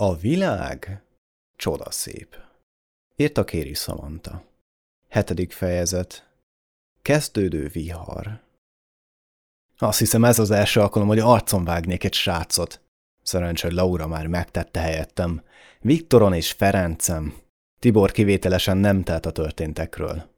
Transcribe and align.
A 0.00 0.16
világ 0.16 1.02
csodaszép. 1.56 2.36
Írta 3.16 3.44
Kéri 3.44 3.74
Samantha. 3.74 4.42
Hetedik 5.08 5.52
fejezet. 5.52 6.30
Kezdődő 7.02 7.68
vihar. 7.68 8.40
Azt 9.78 9.98
hiszem 9.98 10.24
ez 10.24 10.38
az 10.38 10.50
első 10.50 10.80
alkalom, 10.80 11.08
hogy 11.08 11.18
arcon 11.18 11.64
vágnék 11.64 12.04
egy 12.04 12.14
srácot. 12.14 12.80
Szerencsé, 13.22 13.66
hogy 13.66 13.76
Laura 13.76 14.06
már 14.06 14.26
megtette 14.26 14.80
helyettem. 14.80 15.42
Viktoron 15.80 16.32
és 16.32 16.52
Ferencem. 16.52 17.34
Tibor 17.78 18.10
kivételesen 18.10 18.76
nem 18.76 19.02
telt 19.02 19.26
a 19.26 19.30
történtekről. 19.32 20.30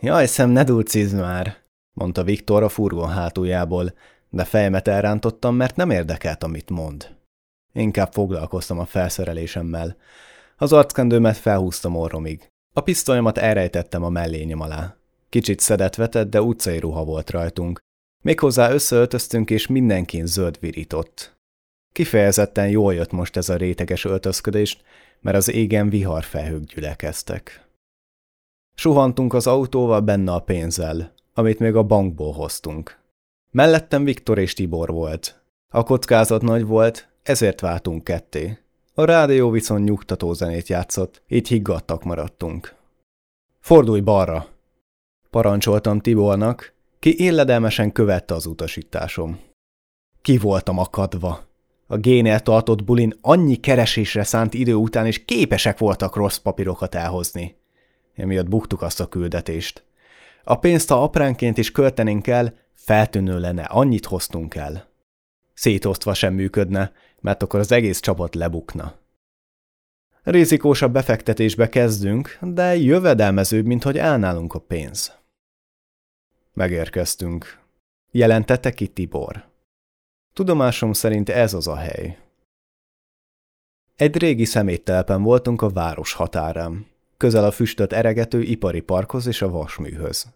Jaj, 0.00 0.26
szem, 0.26 0.50
ne 0.50 0.64
dulcizd 0.64 1.16
már, 1.16 1.56
mondta 1.92 2.22
Viktor 2.24 2.62
a 2.62 2.68
furgon 2.68 3.10
hátuljából, 3.10 3.94
de 4.28 4.44
fejemet 4.44 4.88
elrántottam, 4.88 5.54
mert 5.54 5.76
nem 5.76 5.90
érdekelt, 5.90 6.42
amit 6.42 6.70
mond. 6.70 7.17
Inkább 7.78 8.12
foglalkoztam 8.12 8.78
a 8.78 8.84
felszerelésemmel. 8.84 9.96
Az 10.56 10.72
arckendőmet 10.72 11.36
felhúztam 11.36 11.96
orromig. 11.96 12.48
A 12.72 12.80
pisztolyomat 12.80 13.38
elrejtettem 13.38 14.02
a 14.02 14.08
mellényem 14.08 14.60
alá. 14.60 14.96
Kicsit 15.28 15.60
szedett 15.60 15.94
vetett, 15.94 16.30
de 16.30 16.42
utcai 16.42 16.78
ruha 16.78 17.04
volt 17.04 17.30
rajtunk. 17.30 17.78
Méghozzá 18.22 18.70
összeöltöztünk, 18.70 19.50
és 19.50 19.66
mindenkin 19.66 20.26
zöld 20.26 20.56
virított. 20.60 21.36
Kifejezetten 21.92 22.68
jól 22.68 22.94
jött 22.94 23.12
most 23.12 23.36
ez 23.36 23.48
a 23.48 23.56
réteges 23.56 24.04
öltözködés, 24.04 24.78
mert 25.20 25.36
az 25.36 25.50
égen 25.50 25.88
viharfelhők 25.88 26.64
gyülekeztek. 26.64 27.66
Suhantunk 28.74 29.34
az 29.34 29.46
autóval 29.46 30.00
benne 30.00 30.32
a 30.32 30.40
pénzzel, 30.40 31.12
amit 31.34 31.58
még 31.58 31.74
a 31.74 31.82
bankból 31.82 32.32
hoztunk. 32.32 32.98
Mellettem 33.50 34.04
Viktor 34.04 34.38
és 34.38 34.54
Tibor 34.54 34.90
volt. 34.90 35.42
A 35.68 35.82
kockázat 35.82 36.42
nagy 36.42 36.64
volt, 36.64 37.07
ezért 37.28 37.60
váltunk 37.60 38.04
ketté. 38.04 38.58
A 38.94 39.04
rádió 39.04 39.50
viszont 39.50 39.84
nyugtató 39.84 40.32
zenét 40.32 40.68
játszott, 40.68 41.22
így 41.28 41.48
higgadtak 41.48 42.04
maradtunk. 42.04 42.74
Fordulj 43.60 44.00
balra! 44.00 44.46
Parancsoltam 45.30 46.00
Tibornak, 46.00 46.72
ki 46.98 47.24
illedelmesen 47.24 47.92
követte 47.92 48.34
az 48.34 48.46
utasításom. 48.46 49.40
Ki 50.22 50.38
voltam 50.38 50.78
akadva. 50.78 51.46
A 51.86 51.96
génél 51.96 52.40
tartott 52.40 52.84
bulin 52.84 53.14
annyi 53.20 53.56
keresésre 53.56 54.22
szánt 54.22 54.54
idő 54.54 54.74
után 54.74 55.06
is 55.06 55.24
képesek 55.24 55.78
voltak 55.78 56.16
rossz 56.16 56.36
papírokat 56.36 56.94
elhozni. 56.94 57.56
Emiatt 58.14 58.48
buktuk 58.48 58.82
azt 58.82 59.00
a 59.00 59.06
küldetést. 59.06 59.84
A 60.44 60.56
pénzt, 60.56 60.88
ha 60.88 61.02
apránként 61.02 61.58
is 61.58 61.72
költenénk 61.72 62.26
el, 62.26 62.54
feltűnő 62.74 63.38
lenne, 63.38 63.62
annyit 63.62 64.06
hoztunk 64.06 64.54
el. 64.54 64.88
Szétosztva 65.54 66.14
sem 66.14 66.34
működne, 66.34 66.92
mert 67.20 67.42
akkor 67.42 67.60
az 67.60 67.72
egész 67.72 68.00
csapat 68.00 68.34
lebukna. 68.34 68.94
Rizikósabb 70.22 70.92
befektetésbe 70.92 71.68
kezdünk, 71.68 72.38
de 72.40 72.76
jövedelmezőbb, 72.76 73.66
mint 73.66 73.82
hogy 73.82 73.98
elnálunk 73.98 74.54
a 74.54 74.58
pénz. 74.58 75.12
Megérkeztünk. 76.52 77.58
Jelentette 78.10 78.70
ki 78.70 78.86
Tibor. 78.86 79.44
Tudomásom 80.32 80.92
szerint 80.92 81.28
ez 81.28 81.54
az 81.54 81.66
a 81.66 81.76
hely. 81.76 82.18
Egy 83.96 84.16
régi 84.16 84.44
szeméttelepen 84.44 85.22
voltunk 85.22 85.62
a 85.62 85.68
város 85.68 86.12
határán, 86.12 86.86
közel 87.16 87.44
a 87.44 87.50
füstöt 87.50 87.92
eregető 87.92 88.42
ipari 88.42 88.80
parkhoz 88.80 89.26
és 89.26 89.42
a 89.42 89.50
vasműhöz. 89.50 90.26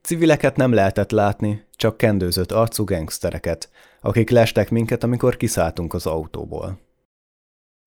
Civileket 0.00 0.56
nem 0.56 0.72
lehetett 0.72 1.10
látni, 1.10 1.64
csak 1.76 1.96
kendőzött 1.96 2.52
arcú 2.52 2.84
gengsztereket, 2.84 3.70
akik 4.02 4.30
lestek 4.30 4.70
minket, 4.70 5.02
amikor 5.02 5.36
kiszálltunk 5.36 5.94
az 5.94 6.06
autóból. 6.06 6.78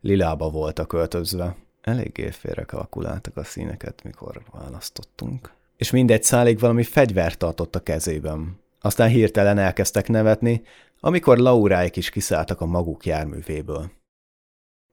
Lilába 0.02 0.50
voltak 0.50 0.94
öltözve. 0.94 1.56
Eléggé 1.82 2.30
félre 2.30 2.64
kalkuláltak 2.64 3.38
a 3.38 3.44
színeket, 3.44 4.04
mikor 4.04 4.42
választottunk. 4.52 5.54
És 5.78 5.92
mindegy 5.92 6.24
szálig 6.24 6.60
valami 6.60 6.84
fegyvert 6.84 7.38
tartott 7.38 7.76
a 7.76 7.84
kezében. 7.84 8.60
Aztán 8.80 9.10
hirtelen 9.10 9.58
elkezdtek 9.58 10.08
nevetni, 10.08 10.62
amikor 11.00 11.38
Lauráik 11.38 11.96
is 11.96 12.10
kiszálltak 12.10 12.62
a 12.62 12.66
maguk 12.66 13.06
járművéből. 13.06 13.92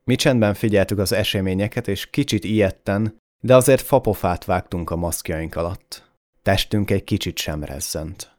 Mi 0.04 0.14
csendben 0.14 0.54
figyeltük 0.54 0.98
az 0.98 1.12
eseményeket, 1.12 1.88
és 1.88 2.10
kicsit 2.10 2.44
ilyetten, 2.44 3.20
de 3.40 3.56
azért 3.56 3.80
fapofát 3.80 4.44
vágtunk 4.44 4.90
a 4.90 4.96
maszkjaink 4.96 5.56
alatt. 5.56 6.10
Testünk 6.42 6.90
egy 6.90 7.04
kicsit 7.04 7.38
sem 7.38 7.64
rezzent. 7.64 8.31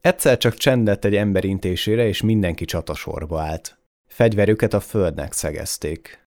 Egyszer 0.00 0.36
csak 0.36 0.54
csendet 0.54 1.04
egy 1.04 1.16
ember 1.16 1.44
intésére, 1.44 2.06
és 2.06 2.20
mindenki 2.20 2.64
csatasorba 2.64 3.40
állt. 3.40 3.78
Fegyverüket 4.06 4.74
a 4.74 4.80
földnek 4.80 5.32
szegezték. 5.32 6.26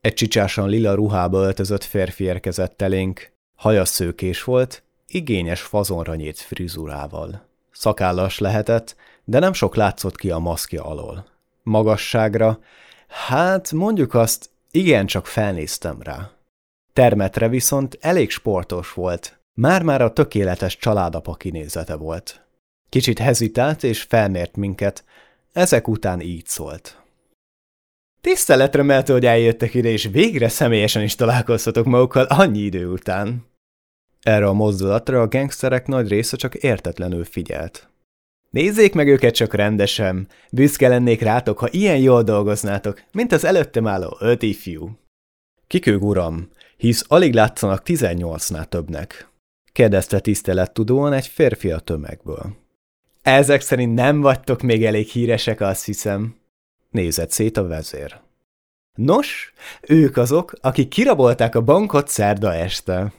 Egy 0.00 0.14
csicsásan 0.14 0.68
lila 0.68 0.94
ruhába 0.94 1.38
öltözött 1.42 1.84
férfi 1.84 2.24
érkezett 2.24 2.82
elénk, 2.82 3.32
haja 3.54 3.84
szőkés 3.84 4.44
volt, 4.44 4.82
igényes 5.06 5.60
fazonra 5.60 6.14
nyílt 6.14 6.38
frizurával. 6.38 7.48
Szakállas 7.70 8.38
lehetett, 8.38 8.96
de 9.24 9.38
nem 9.38 9.52
sok 9.52 9.76
látszott 9.76 10.16
ki 10.16 10.30
a 10.30 10.38
maszkja 10.38 10.84
alól. 10.84 11.26
Magasságra, 11.62 12.58
hát 13.08 13.72
mondjuk 13.72 14.14
azt, 14.14 14.50
igencsak 14.70 15.26
felnéztem 15.26 16.02
rá. 16.02 16.30
Termetre 16.92 17.48
viszont 17.48 17.98
elég 18.00 18.30
sportos 18.30 18.92
volt, 18.92 19.38
már-már 19.52 20.02
a 20.02 20.12
tökéletes 20.12 20.76
családapa 20.76 21.34
kinézete 21.34 21.94
volt. 21.94 22.43
Kicsit 22.94 23.18
hezitált 23.18 23.82
és 23.82 24.02
felmért 24.02 24.56
minket, 24.56 25.04
ezek 25.52 25.88
után 25.88 26.20
így 26.20 26.46
szólt. 26.46 27.02
Tiszteletre 28.20 28.82
méltó, 28.82 29.12
hogy 29.12 29.26
eljöttek 29.26 29.74
ide, 29.74 29.88
és 29.88 30.08
végre 30.12 30.48
személyesen 30.48 31.02
is 31.02 31.14
találkozhatok 31.14 31.84
magukkal 31.84 32.24
annyi 32.24 32.58
idő 32.58 32.90
után. 32.90 33.46
Erre 34.22 34.46
a 34.46 34.52
mozdulatra 34.52 35.20
a 35.20 35.28
gangsterek 35.28 35.86
nagy 35.86 36.08
része 36.08 36.36
csak 36.36 36.54
értetlenül 36.54 37.24
figyelt. 37.24 37.88
Nézzék 38.50 38.94
meg 38.94 39.08
őket 39.08 39.34
csak 39.34 39.54
rendesen, 39.54 40.28
büszke 40.52 40.88
lennék 40.88 41.20
rátok, 41.20 41.58
ha 41.58 41.68
ilyen 41.70 41.98
jól 41.98 42.22
dolgoznátok, 42.22 43.02
mint 43.12 43.32
az 43.32 43.44
előttem 43.44 43.86
álló 43.86 44.16
öt 44.20 44.42
ifjú. 44.42 44.98
Kikőg 45.66 46.02
uram, 46.02 46.48
hisz 46.76 47.04
alig 47.08 47.34
látszanak 47.34 47.82
tizennyolcnál 47.82 48.66
többnek 48.66 49.32
kérdezte 49.74 50.20
tisztelettudóan 50.20 51.12
egy 51.12 51.26
férfi 51.26 51.70
a 51.70 51.78
tömegből. 51.78 52.63
Ezek 53.24 53.60
szerint 53.60 53.94
nem 53.94 54.20
vagytok 54.20 54.62
még 54.62 54.84
elég 54.84 55.06
híresek, 55.06 55.60
azt 55.60 55.84
hiszem. 55.84 56.36
Nézett 56.90 57.30
szét 57.30 57.56
a 57.56 57.66
vezér. 57.66 58.20
Nos, 58.94 59.52
ők 59.80 60.16
azok, 60.16 60.52
akik 60.60 60.88
kirabolták 60.88 61.54
a 61.54 61.60
bankot 61.60 62.08
szerda 62.08 62.54
este. 62.54 63.12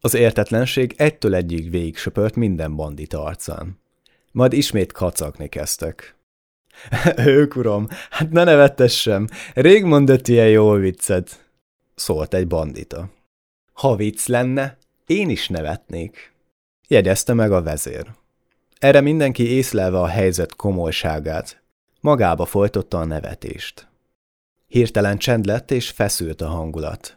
Az 0.00 0.14
értetlenség 0.14 0.94
egytől 0.96 1.34
egyig 1.34 1.70
végig 1.70 1.96
söpört 1.96 2.36
minden 2.36 2.76
bandita 2.76 3.22
arcán. 3.22 3.80
Majd 4.32 4.52
ismét 4.52 4.92
kacagni 4.92 5.48
kezdtek. 5.48 6.16
ők, 7.16 7.56
uram, 7.56 7.88
hát 8.10 8.30
ne 8.30 8.44
nevettessem, 8.44 9.26
rég 9.54 9.84
mondott 9.84 10.28
ilyen 10.28 10.48
jó 10.48 10.70
viccet, 10.70 11.50
szólt 11.94 12.34
egy 12.34 12.46
bandita. 12.46 13.10
Ha 13.72 13.96
vicc 13.96 14.26
lenne, 14.26 14.78
én 15.06 15.28
is 15.28 15.48
nevetnék, 15.48 16.32
jegyezte 16.88 17.32
meg 17.32 17.52
a 17.52 17.62
vezér. 17.62 18.18
Erre 18.80 19.00
mindenki 19.00 19.50
észlelve 19.50 19.98
a 19.98 20.06
helyzet 20.06 20.56
komolyságát, 20.56 21.62
magába 22.00 22.44
folytotta 22.44 22.98
a 22.98 23.04
nevetést. 23.04 23.88
Hirtelen 24.66 25.18
csend 25.18 25.44
lett 25.44 25.70
és 25.70 25.90
feszült 25.90 26.40
a 26.40 26.48
hangulat. 26.48 27.16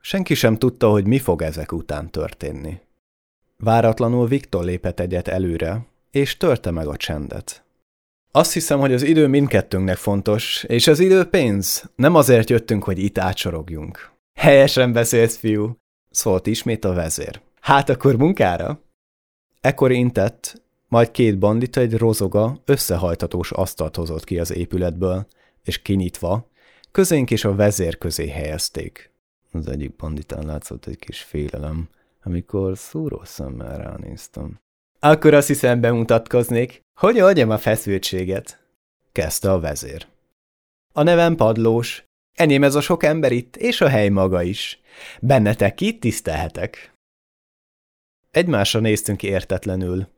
Senki 0.00 0.34
sem 0.34 0.56
tudta, 0.56 0.90
hogy 0.90 1.06
mi 1.06 1.18
fog 1.18 1.42
ezek 1.42 1.72
után 1.72 2.10
történni. 2.10 2.80
Váratlanul 3.56 4.26
Viktor 4.26 4.64
lépett 4.64 5.00
egyet 5.00 5.28
előre, 5.28 5.86
és 6.10 6.36
törte 6.36 6.70
meg 6.70 6.86
a 6.86 6.96
csendet. 6.96 7.64
Azt 8.30 8.52
hiszem, 8.52 8.80
hogy 8.80 8.92
az 8.92 9.02
idő 9.02 9.26
mindkettőnknek 9.26 9.96
fontos, 9.96 10.64
és 10.64 10.86
az 10.86 10.98
idő 10.98 11.24
pénz. 11.24 11.90
Nem 11.96 12.14
azért 12.14 12.50
jöttünk, 12.50 12.84
hogy 12.84 12.98
itt 12.98 13.18
átsorogjunk. 13.18 14.10
Helyesen 14.38 14.92
beszélsz, 14.92 15.36
fiú, 15.36 15.76
szólt 16.10 16.46
ismét 16.46 16.84
a 16.84 16.92
vezér. 16.92 17.40
Hát 17.60 17.88
akkor 17.88 18.16
munkára? 18.16 18.80
Ekkor 19.60 19.92
intett, 19.92 20.62
majd 20.94 21.10
két 21.10 21.38
bandita 21.38 21.80
egy 21.80 21.96
rozoga, 21.96 22.60
összehajtatós 22.64 23.50
asztalt 23.50 23.96
hozott 23.96 24.24
ki 24.24 24.38
az 24.38 24.52
épületből, 24.52 25.26
és 25.62 25.82
kinyitva, 25.82 26.48
közénk 26.90 27.30
és 27.30 27.44
a 27.44 27.54
vezér 27.54 27.98
közé 27.98 28.28
helyezték. 28.28 29.10
Az 29.52 29.68
egyik 29.68 29.96
banditán 29.96 30.46
látszott 30.46 30.86
egy 30.86 30.98
kis 30.98 31.22
félelem, 31.22 31.88
amikor 32.22 32.78
szúró 32.78 33.20
szemmel 33.24 33.78
ránéztem. 33.78 34.60
Akkor 34.98 35.34
azt 35.34 35.46
hiszem 35.46 35.80
bemutatkoznék, 35.80 36.80
hogy 37.00 37.18
adjam 37.18 37.50
a 37.50 37.58
feszültséget, 37.58 38.64
kezdte 39.12 39.52
a 39.52 39.60
vezér. 39.60 40.06
A 40.92 41.02
nevem 41.02 41.36
Padlós, 41.36 42.04
enyém 42.34 42.64
ez 42.64 42.74
a 42.74 42.80
sok 42.80 43.02
ember 43.02 43.32
itt, 43.32 43.56
és 43.56 43.80
a 43.80 43.88
hely 43.88 44.08
maga 44.08 44.42
is. 44.42 44.80
Bennetek 45.20 45.80
itt 45.80 46.00
tisztelhetek. 46.00 46.92
Egymásra 48.30 48.80
néztünk 48.80 49.22
értetlenül. 49.22 50.12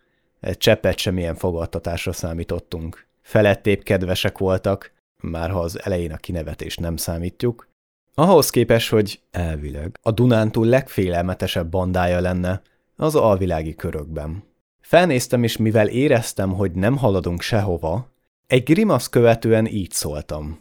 Egy 0.46 0.58
cseppet 0.58 0.98
sem 0.98 1.18
ilyen 1.18 1.34
fogadtatásra 1.34 2.12
számítottunk. 2.12 3.06
Felettébb 3.22 3.82
kedvesek 3.82 4.38
voltak, 4.38 4.92
már 5.22 5.50
ha 5.50 5.60
az 5.60 5.82
elején 5.84 6.12
a 6.12 6.16
kinevetést 6.16 6.80
nem 6.80 6.96
számítjuk, 6.96 7.68
ahhoz 8.14 8.50
képest, 8.50 8.90
hogy 8.90 9.20
elvileg 9.30 9.98
a 10.02 10.10
Dunántúl 10.10 10.66
legfélelmetesebb 10.66 11.68
bandája 11.70 12.20
lenne 12.20 12.62
az 12.96 13.14
alvilági 13.14 13.74
körökben. 13.74 14.44
Felnéztem, 14.80 15.42
és 15.42 15.56
mivel 15.56 15.88
éreztem, 15.88 16.52
hogy 16.52 16.72
nem 16.72 16.96
haladunk 16.96 17.40
sehova, 17.40 18.10
egy 18.46 18.62
grimasz 18.62 19.08
követően 19.08 19.66
így 19.66 19.90
szóltam. 19.90 20.60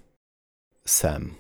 Szem. 0.84 1.38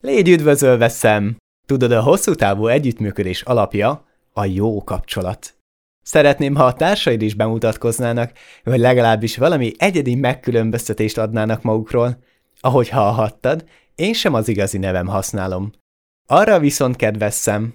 Légy 0.00 0.28
üdvözölve, 0.28 0.88
Szem! 0.88 1.36
Tudod, 1.66 1.92
a 1.92 2.02
hosszú 2.02 2.34
távú 2.34 2.66
együttműködés 2.66 3.42
alapja 3.42 4.06
a 4.32 4.44
jó 4.44 4.84
kapcsolat. 4.84 5.54
Szeretném, 6.04 6.54
ha 6.54 6.64
a 6.64 6.74
társaid 6.74 7.22
is 7.22 7.34
bemutatkoznának, 7.34 8.32
vagy 8.64 8.78
legalábbis 8.78 9.36
valami 9.36 9.72
egyedi 9.76 10.14
megkülönböztetést 10.14 11.18
adnának 11.18 11.62
magukról. 11.62 12.18
Ahogy 12.60 12.88
hallhattad, 12.88 13.64
én 13.94 14.12
sem 14.12 14.34
az 14.34 14.48
igazi 14.48 14.78
nevem 14.78 15.06
használom. 15.06 15.72
Arra 16.26 16.58
viszont 16.58 16.96
kedves 16.96 17.34
szem. 17.34 17.74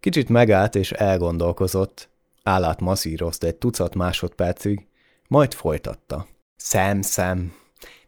Kicsit 0.00 0.28
megállt 0.28 0.74
és 0.74 0.92
elgondolkozott. 0.92 2.08
Állát 2.42 2.80
masszírozta 2.80 3.46
egy 3.46 3.56
tucat 3.56 3.94
másodpercig, 3.94 4.86
majd 5.28 5.54
folytatta. 5.54 6.26
Szem, 6.56 7.02
szem, 7.02 7.52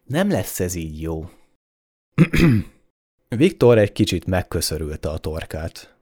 nem 0.05 0.31
lesz 0.31 0.61
ez 0.61 0.75
így 0.75 1.01
jó. 1.01 1.31
Viktor 3.29 3.79
egy 3.79 3.93
kicsit 3.93 4.27
megköszörülte 4.27 5.09
a 5.09 5.19
torkát. 5.19 5.95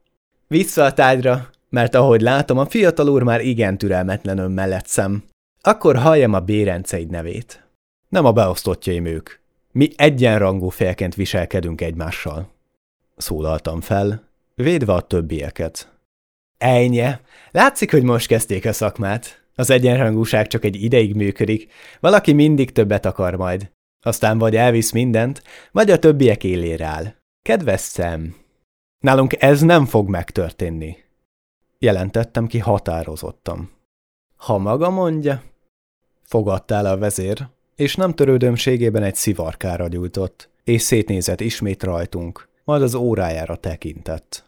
Vissza 0.47 0.85
a 0.85 0.93
tárgyra, 0.93 1.51
mert 1.73 1.95
ahogy 1.95 2.21
látom, 2.21 2.59
a 2.59 2.67
fiatal 2.67 3.09
úr 3.09 3.23
már 3.23 3.41
igen 3.41 3.79
türelmetlenül 3.79 4.49
mellett 4.49 4.87
szem. 4.87 5.23
Akkor 5.61 5.97
halljam 5.97 6.33
a 6.33 6.41
bérenceid 6.41 7.11
nevét. 7.11 7.67
Nem 8.09 8.25
a 8.25 8.33
beosztottjaim 8.33 9.05
ők. 9.05 9.31
Mi 9.73 9.89
egyenrangú 9.97 10.69
félként 10.69 11.15
viselkedünk 11.15 11.81
egymással. 11.81 12.51
Szólaltam 13.17 13.81
fel, 13.81 14.29
védve 14.55 14.93
a 14.93 15.01
többieket. 15.01 15.93
Ejnye, 16.59 17.21
látszik, 17.51 17.91
hogy 17.91 18.03
most 18.03 18.27
kezdték 18.27 18.67
a 18.67 18.73
szakmát. 18.73 19.45
Az 19.55 19.71
egyenrangúság 19.71 20.47
csak 20.47 20.65
egy 20.65 20.83
ideig 20.83 21.15
működik, 21.15 21.73
valaki 22.01 22.33
mindig 22.33 22.73
többet 22.73 23.07
akar 23.07 23.35
majd. 23.35 23.71
Aztán 24.03 24.39
vagy 24.39 24.57
elvisz 24.57 24.93
mindent, 24.93 25.43
vagy 25.71 25.91
a 25.91 25.99
többiek 25.99 26.45
élére 26.45 26.87
áll. 26.87 27.15
Kedves 27.43 27.81
szem! 27.81 28.37
Nálunk 28.99 29.43
ez 29.43 29.61
nem 29.61 29.87
fog 29.87 30.09
megtörténni. 30.09 30.97
Jelentettem 31.83 32.47
ki 32.47 32.59
határozottam. 32.59 33.71
Ha 34.37 34.59
maga 34.59 34.91
mondja, 34.91 35.43
fogadtál 36.23 36.87
a 36.87 36.99
vezér, 36.99 37.47
és 37.77 37.97
nem 37.97 38.15
törődömségében 38.15 39.03
egy 39.03 39.15
szivarkára 39.15 39.89
gyújtott, 39.89 40.49
és 40.65 40.83
szétnézett 40.83 41.41
ismét 41.41 41.83
rajtunk, 41.83 42.49
majd 42.65 42.83
az 42.83 42.95
órájára 42.95 43.57
tekintett. 43.57 44.45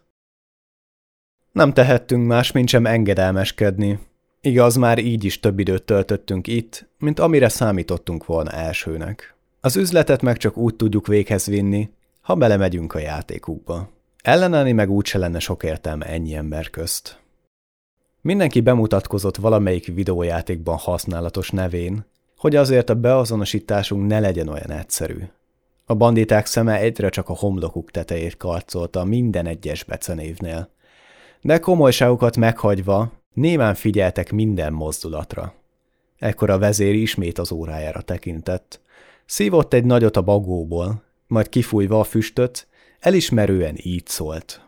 Nem 1.53 1.73
tehettünk 1.73 2.27
más, 2.27 2.53
mint 2.53 2.69
sem 2.69 2.87
engedelmeskedni. 2.87 3.99
Igaz, 4.41 4.77
már 4.77 4.99
így 4.99 5.25
is 5.25 5.41
több 5.41 5.59
időt 5.59 5.83
töltöttünk 5.83 6.47
itt, 6.47 6.89
mint 6.99 7.21
amire 7.21 7.49
számítottunk 7.49 8.27
volna 8.27 8.51
elsőnek. 8.51 9.35
Az 9.61 9.77
üzletet 9.77 10.23
meg 10.23 10.37
csak 10.37 10.57
úgy 10.57 10.77
tudjuk 10.77 11.07
véghez 11.07 11.47
vinni, 11.47 11.91
ha 12.21 12.35
belemegyünk 12.35 12.95
a 12.95 12.99
játékukba. 12.99 13.91
Ellenállni 14.23 14.73
meg 14.73 14.91
úgyse 14.91 15.19
lenne 15.19 15.39
sok 15.39 15.63
értelme 15.63 16.07
ennyi 16.07 16.35
ember 16.35 16.71
közt. 16.71 17.23
Mindenki 18.25 18.61
bemutatkozott 18.61 19.37
valamelyik 19.37 19.87
videójátékban 19.87 20.76
használatos 20.76 21.50
nevén, 21.50 22.05
hogy 22.37 22.56
azért 22.56 22.91
a 22.91 22.94
beazonosításunk 22.94 24.06
ne 24.06 24.21
legyen 24.21 24.49
olyan 24.49 24.71
egyszerű. 24.71 25.19
A 25.85 25.94
banditák 25.94 26.47
szeme 26.47 26.79
egyre 26.79 27.09
csak 27.09 27.29
a 27.29 27.37
homlokuk 27.37 27.91
tetejét 27.91 28.37
karcolta 28.37 29.05
minden 29.05 29.47
egyes 29.47 29.85
becenévnél. 29.85 30.71
De 31.41 31.59
komolyságukat 31.59 32.37
meghagyva 32.37 33.12
némán 33.32 33.75
figyeltek 33.75 34.32
minden 34.32 34.73
mozdulatra. 34.73 35.55
Ekkor 36.19 36.50
a 36.50 36.59
vezér 36.59 36.94
ismét 36.94 37.38
az 37.38 37.53
órájára 37.53 38.00
tekintett. 38.00 38.81
Szívott 39.27 39.75
egy 39.75 39.85
nagyot 39.85 40.17
a 40.17 40.23
bagóból, 40.23 41.03
majd 41.27 41.49
kifújva 41.49 42.00
a 42.00 42.05
füstöt, 42.05 42.67
elismerően 43.00 43.75
így 43.82 44.06
szólt. 44.06 44.64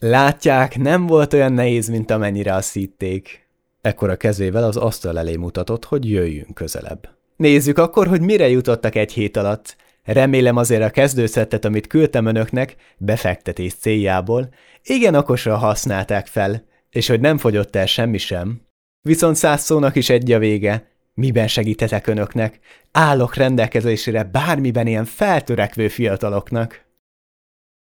Látják, 0.00 0.78
nem 0.78 1.06
volt 1.06 1.32
olyan 1.32 1.52
nehéz, 1.52 1.88
mint 1.88 2.10
amennyire 2.10 2.54
azt 2.54 2.72
hitték. 2.72 3.48
Ekkor 3.80 4.10
a 4.10 4.16
kezével 4.16 4.64
az 4.64 4.76
asztal 4.76 5.18
elé 5.18 5.36
mutatott, 5.36 5.84
hogy 5.84 6.10
jöjjünk 6.10 6.54
közelebb. 6.54 7.08
Nézzük 7.36 7.78
akkor, 7.78 8.06
hogy 8.06 8.20
mire 8.20 8.48
jutottak 8.48 8.94
egy 8.94 9.12
hét 9.12 9.36
alatt. 9.36 9.76
Remélem 10.02 10.56
azért 10.56 10.82
a 10.82 10.90
kezdőszettet, 10.90 11.64
amit 11.64 11.86
küldtem 11.86 12.26
önöknek, 12.26 12.76
befektetés 12.98 13.74
céljából, 13.74 14.48
igen 14.82 15.14
okosan 15.14 15.58
használták 15.58 16.26
fel, 16.26 16.64
és 16.90 17.08
hogy 17.08 17.20
nem 17.20 17.38
fogyott 17.38 17.76
el 17.76 17.86
semmi 17.86 18.18
sem. 18.18 18.62
Viszont 19.00 19.36
száz 19.36 19.62
szónak 19.62 19.96
is 19.96 20.10
egy 20.10 20.32
a 20.32 20.38
vége. 20.38 20.88
Miben 21.14 21.48
segíthetek 21.48 22.06
önöknek? 22.06 22.58
Állok 22.92 23.34
rendelkezésére 23.34 24.24
bármiben 24.24 24.86
ilyen 24.86 25.04
feltörekvő 25.04 25.88
fiataloknak. 25.88 26.84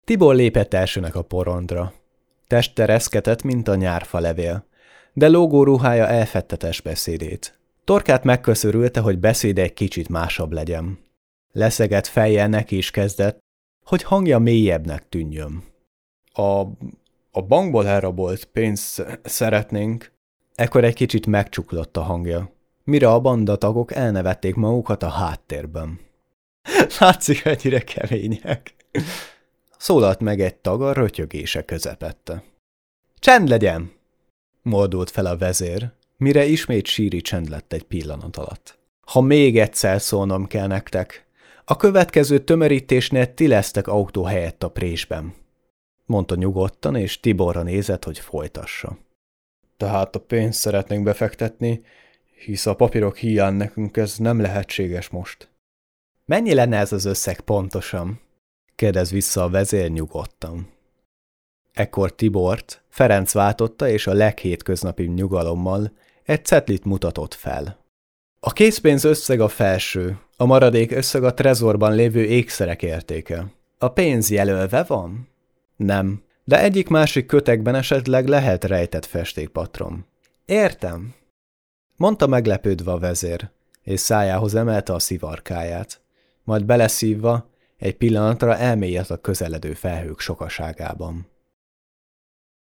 Tibor 0.05 0.35
lépett 0.35 0.75
elsőnek 0.75 1.15
a 1.15 1.23
porondra. 1.23 1.93
Teste 2.53 2.85
reszketett, 2.85 3.43
mint 3.43 3.69
a 3.69 3.75
nyárfa 3.75 4.21
levél, 4.21 4.67
de 5.13 5.29
lógó 5.29 5.65
ruhája 5.65 6.07
elfettetes 6.07 6.81
beszédét. 6.81 7.59
Torkát 7.85 8.25
megköszörülte, 8.25 9.01
hogy 9.01 9.19
beszéde 9.19 9.63
egy 9.63 9.73
kicsit 9.73 10.09
másabb 10.09 10.53
legyen. 10.53 10.99
Leszegett 11.53 12.07
fejjel 12.07 12.49
neki 12.49 12.77
is 12.77 12.91
kezdett, 12.91 13.39
hogy 13.85 14.03
hangja 14.03 14.39
mélyebbnek 14.39 15.09
tűnjön. 15.09 15.65
A, 16.33 16.61
a 17.31 17.43
bankból 17.49 17.87
elrabolt 17.87 18.45
pénzt 18.45 19.21
szeretnénk. 19.25 20.13
Ekkor 20.55 20.85
egy 20.85 20.95
kicsit 20.95 21.27
megcsuklott 21.27 21.97
a 21.97 22.03
hangja, 22.03 22.53
mire 22.85 23.09
a 23.09 23.21
bandatagok 23.21 23.95
elnevették 23.95 24.55
magukat 24.55 25.03
a 25.03 25.11
háttérben. 25.11 26.01
Látszik, 26.99 27.45
ennyire 27.45 27.81
kemények. 27.81 28.75
Szólalt 29.82 30.20
meg 30.20 30.40
egy 30.40 30.56
tag 30.56 30.82
a 30.82 30.93
rötyögése 30.93 31.64
közepette. 31.64 32.43
Csend 33.19 33.49
legyen! 33.49 33.93
Moldult 34.62 35.11
fel 35.11 35.26
a 35.26 35.37
vezér, 35.37 35.90
mire 36.17 36.44
ismét 36.44 36.87
síri 36.87 37.20
csend 37.20 37.49
lett 37.49 37.73
egy 37.73 37.82
pillanat 37.82 38.37
alatt. 38.37 38.79
Ha 39.06 39.20
még 39.20 39.58
egyszer 39.58 40.00
szólnom 40.00 40.46
kell 40.46 40.67
nektek, 40.67 41.26
a 41.64 41.76
következő 41.76 42.38
tömörítésnél 42.38 43.34
ti 43.34 43.46
lesztek 43.46 43.87
autó 43.87 44.25
helyett 44.25 44.62
a 44.62 44.70
présben. 44.70 45.34
Mondta 46.05 46.34
nyugodtan, 46.34 46.96
és 46.96 47.20
Tiborra 47.20 47.62
nézett, 47.62 48.05
hogy 48.05 48.19
folytassa. 48.19 48.98
Tehát 49.77 50.17
a 50.17 50.20
pénzt 50.20 50.58
szeretnénk 50.58 51.05
befektetni, 51.05 51.82
hisz 52.44 52.67
a 52.67 52.74
papírok 52.74 53.17
hiány 53.17 53.55
nekünk 53.55 53.96
ez 53.96 54.17
nem 54.17 54.41
lehetséges 54.41 55.08
most. 55.08 55.51
Mennyi 56.24 56.55
lenne 56.55 56.77
ez 56.77 56.93
az 56.93 57.05
összeg 57.05 57.41
pontosan? 57.41 58.20
Kérdez 58.74 59.10
vissza 59.10 59.43
a 59.43 59.48
vezér 59.48 59.91
nyugodtan. 59.91 60.70
Ekkor 61.72 62.14
Tibort 62.14 62.82
Ferenc 62.88 63.32
váltotta, 63.32 63.88
és 63.88 64.06
a 64.06 64.12
leghétköznapi 64.12 65.05
nyugalommal 65.05 65.93
egy 66.22 66.44
cetlit 66.44 66.84
mutatott 66.84 67.34
fel. 67.34 67.81
A 68.41 68.52
készpénz 68.52 69.05
összeg 69.05 69.41
a 69.41 69.48
felső, 69.48 70.19
a 70.36 70.44
maradék 70.44 70.91
összeg 70.91 71.24
a 71.24 71.34
trezorban 71.34 71.94
lévő 71.94 72.24
ékszerek 72.24 72.82
értéke. 72.82 73.52
A 73.79 73.88
pénz 73.88 74.31
jelölve 74.31 74.82
van? 74.82 75.29
Nem, 75.76 76.22
de 76.44 76.62
egyik-másik 76.62 77.26
kötekben 77.26 77.74
esetleg 77.74 78.26
lehet 78.26 78.64
rejtett 78.64 79.06
festékpatron. 79.06 80.06
Értem, 80.44 81.14
mondta 81.96 82.26
meglepődve 82.26 82.93
a 82.93 82.98
vezér, 82.98 83.50
és 83.82 84.00
szájához 84.00 84.55
emelte 84.55 84.93
a 84.93 84.98
szivarkáját. 84.98 86.00
Majd 86.44 86.64
beleszívva 86.64 87.50
egy 87.82 87.96
pillanatra 87.96 88.56
elmélyedt 88.56 89.10
a 89.10 89.17
közeledő 89.17 89.72
felhők 89.72 90.20
sokaságában. 90.20 91.27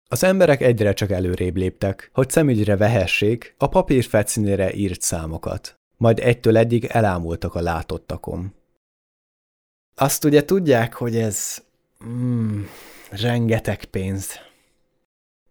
Az 0.09 0.25
emberek 0.25 0.61
egyre 0.61 0.93
csak 0.93 1.11
előrébb 1.11 1.57
léptek, 1.57 2.11
hogy 2.13 2.31
szemügyre 2.31 2.77
vehessék 2.77 3.55
a 3.59 3.69
papír 3.69 4.05
felszínére 4.05 4.75
írt 4.75 5.01
számokat, 5.01 5.79
majd 5.97 6.19
egytől 6.19 6.57
egyig 6.57 6.85
elámultak 6.85 7.55
a 7.55 7.61
látottakon. 7.61 8.55
Azt 9.95 10.25
ugye 10.25 10.45
tudják, 10.45 10.95
hogy 10.95 11.17
ez... 11.17 11.63
Mm, 12.05 12.63
rengeteg 13.11 13.85
pénz. 13.85 14.39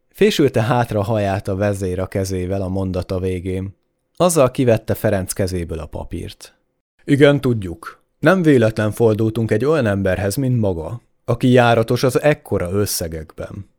Fésülte 0.10 0.62
hátra 0.62 1.04
haját 1.04 1.48
a 1.48 1.56
vezér 1.56 2.00
a 2.00 2.08
kezével 2.08 2.62
a 2.62 2.68
mondata 2.68 3.20
végén. 3.20 3.76
Azzal 4.16 4.52
kivette 4.52 4.94
Ferenc 4.94 5.34
kezéből 5.34 5.80
a 5.80 5.86
papírt. 5.86 6.58
Igen, 7.04 7.42
tudjuk, 7.42 7.99
nem 8.20 8.42
véletlen 8.42 8.92
fordultunk 8.92 9.52
egy 9.52 9.66
olyan 9.66 9.86
emberhez, 9.86 10.36
mint 10.36 10.60
maga, 10.60 11.02
aki 11.26 11.48
járatos 11.48 12.04
az 12.04 12.22
ekkora 12.22 12.72
összegekben. 12.72 13.70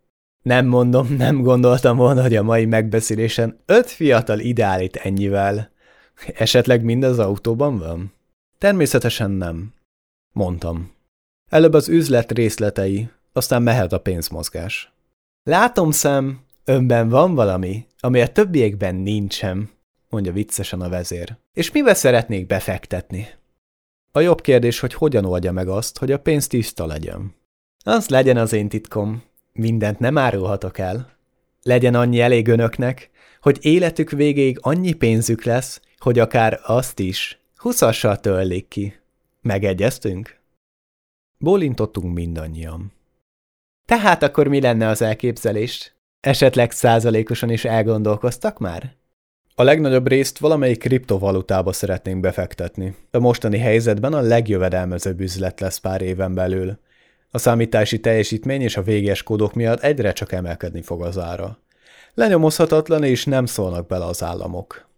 Nem 0.43 0.67
mondom, 0.67 1.15
nem 1.17 1.43
gondoltam 1.43 1.97
volna, 1.97 2.23
hogy 2.23 2.37
a 2.37 2.43
mai 2.43 2.65
megbeszélésen 2.65 3.59
öt 3.67 3.91
fiatal 3.91 4.39
ideálít 4.39 4.97
ennyivel. 4.97 5.71
Esetleg 6.35 6.85
mind 6.85 7.03
az 7.03 7.19
autóban 7.19 7.79
van? 7.79 8.13
Természetesen 8.59 9.31
nem. 9.31 9.75
Mondtam. 10.33 10.93
Előbb 11.51 11.73
az 11.73 11.89
üzlet 11.89 12.33
részletei, 12.33 13.09
aztán 13.33 13.63
mehet 13.63 13.93
a 13.93 14.01
pénzmozgás. 14.01 14.93
Látom, 15.43 15.91
szem, 15.91 16.41
önben 16.65 17.09
van 17.09 17.35
valami, 17.35 17.87
ami 17.99 18.21
a 18.21 18.29
többiekben 18.29 18.95
nincsen, 18.95 19.71
mondja 20.09 20.33
viccesen 20.33 20.81
a 20.81 20.89
vezér. 20.89 21.37
És 21.53 21.71
mibe 21.71 21.95
szeretnék 21.95 22.47
befektetni? 22.47 23.29
A 24.13 24.21
jobb 24.21 24.41
kérdés, 24.41 24.81
hogy 24.81 24.95
hogyan 24.95 25.25
oldja 25.25 25.53
meg 25.53 25.69
azt, 25.69 25.99
hogy 25.99 26.13
a 26.13 26.19
pénz 26.19 26.47
tiszta 26.47 26.87
legyen. 26.87 27.35
Az 27.85 28.09
legyen 28.09 28.37
az 28.37 28.53
én 28.53 28.69
titkom. 28.69 29.23
Mindent 29.53 29.99
nem 29.99 30.19
árulhatok 30.19 30.79
el. 30.79 31.17
Legyen 31.63 31.95
annyi 31.95 32.21
elég 32.21 32.49
önöknek, 32.49 33.11
hogy 33.41 33.59
életük 33.61 34.11
végéig 34.11 34.59
annyi 34.61 34.93
pénzük 34.93 35.45
lesz, 35.45 35.81
hogy 35.99 36.19
akár 36.19 36.61
azt 36.63 36.99
is 36.99 37.41
huszassal 37.57 38.21
törlik 38.21 38.69
ki. 38.69 38.95
Megegyeztünk? 39.41 40.39
Bólintottunk 41.39 42.15
mindannyian. 42.15 42.93
Tehát 43.87 44.23
akkor 44.23 44.49
mi 44.49 44.61
lenne 44.61 44.89
az 44.89 45.03
elképzelés? 45.03 45.95
Esetleg 46.21 46.71
százalékosan 46.71 47.51
is 47.51 47.65
elgondolkoztak 47.65 48.59
már? 48.59 48.97
A 49.61 49.63
legnagyobb 49.63 50.07
részt 50.07 50.39
valamelyik 50.39 50.79
kriptovalutába 50.79 51.73
szeretnénk 51.73 52.21
befektetni. 52.21 52.97
A 53.11 53.19
mostani 53.19 53.59
helyzetben 53.59 54.13
a 54.13 54.21
legjövedelmezőbb 54.21 55.21
üzlet 55.21 55.61
lesz 55.61 55.79
pár 55.79 56.03
éven 56.03 56.35
belül. 56.35 56.79
A 57.31 57.39
számítási 57.39 58.01
teljesítmény 58.01 58.61
és 58.61 58.77
a 58.77 58.83
véges 58.83 59.23
kódok 59.23 59.55
miatt 59.55 59.81
egyre 59.81 60.13
csak 60.13 60.33
emelkedni 60.33 60.83
fog 60.83 61.03
az 61.03 61.19
ára. 61.19 61.59
Lenyomozhatatlan 62.15 63.05
és 63.05 63.25
nem 63.25 63.47
szólnak 63.47 63.87
bele 63.87 64.05
az 64.05 64.23
államok. 64.23 64.89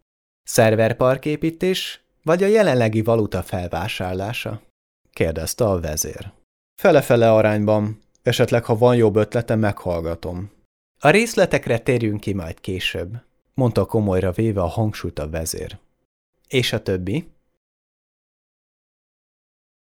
Szerverparképítés 0.42 2.00
vagy 2.22 2.42
a 2.42 2.46
jelenlegi 2.46 3.02
valuta 3.02 3.42
felvásárlása? 3.42 4.60
kérdezte 5.12 5.64
a 5.64 5.80
vezér. 5.80 6.32
Fele-fele 6.80 7.32
arányban, 7.32 7.98
esetleg 8.22 8.64
ha 8.64 8.76
van 8.76 8.96
jobb 8.96 9.16
ötlete, 9.16 9.54
meghallgatom. 9.54 10.50
A 11.00 11.10
részletekre 11.10 11.78
térjünk 11.78 12.20
ki 12.20 12.32
majd 12.32 12.60
később, 12.60 13.16
mondta 13.54 13.84
komolyra 13.84 14.32
véve 14.32 14.60
a 14.60 14.66
hangsúlyt 14.66 15.18
a 15.18 15.28
vezér. 15.28 15.78
És 16.48 16.72
a 16.72 16.82
többi? 16.82 17.30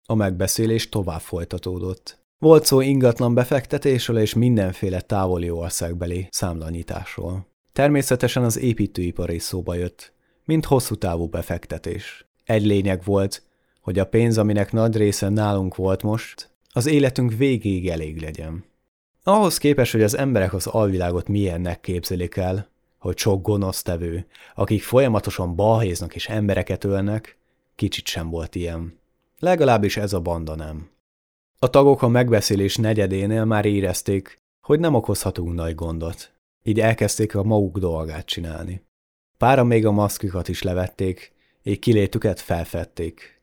A 0.07 0.15
megbeszélés 0.15 0.89
tovább 0.89 1.21
folytatódott. 1.21 2.23
Volt 2.37 2.65
szó 2.65 2.81
ingatlan 2.81 3.33
befektetésről 3.33 4.17
és 4.17 4.33
mindenféle 4.33 5.01
távoli 5.01 5.49
országbeli 5.49 6.27
számlanyításról. 6.31 7.47
Természetesen 7.73 8.43
az 8.43 8.57
építőipar 8.57 9.29
is 9.29 9.41
szóba 9.41 9.73
jött, 9.73 10.13
mint 10.43 10.65
hosszú 10.65 10.95
távú 10.95 11.27
befektetés. 11.27 12.25
Egy 12.43 12.65
lényeg 12.65 13.03
volt, 13.03 13.43
hogy 13.81 13.99
a 13.99 14.05
pénz, 14.05 14.37
aminek 14.37 14.71
nagy 14.71 14.97
része 14.97 15.29
nálunk 15.29 15.75
volt 15.75 16.03
most, 16.03 16.49
az 16.71 16.85
életünk 16.85 17.33
végéig 17.33 17.89
elég 17.89 18.21
legyen. 18.21 18.65
Ahhoz 19.23 19.57
képest, 19.57 19.91
hogy 19.91 20.03
az 20.03 20.17
emberek 20.17 20.53
az 20.53 20.67
alvilágot 20.67 21.27
milyennek 21.27 21.81
képzelik 21.81 22.35
el, 22.35 22.69
hogy 23.05 23.17
sok 23.17 23.41
gonosz 23.41 23.81
tevő, 23.81 24.27
akik 24.55 24.83
folyamatosan 24.83 25.55
balhéznak 25.55 26.15
és 26.15 26.29
embereket 26.29 26.83
ölnek, 26.83 27.37
kicsit 27.75 28.05
sem 28.05 28.29
volt 28.29 28.55
ilyen. 28.55 28.99
Legalábbis 29.39 29.97
ez 29.97 30.13
a 30.13 30.19
banda 30.19 30.55
nem. 30.55 30.89
A 31.59 31.69
tagok 31.69 32.01
a 32.01 32.07
megbeszélés 32.07 32.75
negyedénél 32.75 33.45
már 33.45 33.65
érezték, 33.65 34.41
hogy 34.61 34.79
nem 34.79 34.93
okozhatunk 34.93 35.53
nagy 35.53 35.75
gondot, 35.75 36.31
így 36.63 36.79
elkezdték 36.79 37.35
a 37.35 37.43
maguk 37.43 37.77
dolgát 37.77 38.25
csinálni. 38.25 38.85
Pára 39.37 39.63
még 39.63 39.85
a 39.85 39.91
maszkikat 39.91 40.47
is 40.47 40.61
levették, 40.61 41.33
így 41.63 41.79
kilétüket 41.79 42.39
felfedték. 42.39 43.41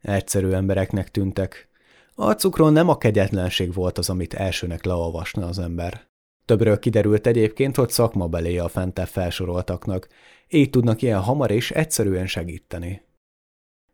Egyszerű 0.00 0.50
embereknek 0.50 1.10
tűntek. 1.10 1.68
Arcukról 2.14 2.70
nem 2.70 2.88
a 2.88 2.98
kegyetlenség 2.98 3.74
volt 3.74 3.98
az, 3.98 4.10
amit 4.10 4.34
elsőnek 4.34 4.84
leolvasna 4.84 5.46
az 5.46 5.58
ember. 5.58 6.12
Többről 6.44 6.78
kiderült 6.78 7.26
egyébként, 7.26 7.76
hogy 7.76 7.90
szakma 7.90 8.26
belé 8.26 8.58
a 8.58 8.68
fentebb 8.68 9.06
felsoroltaknak, 9.06 10.08
így 10.48 10.70
tudnak 10.70 11.02
ilyen 11.02 11.20
hamar 11.20 11.50
és 11.50 11.70
egyszerűen 11.70 12.26
segíteni. 12.26 13.02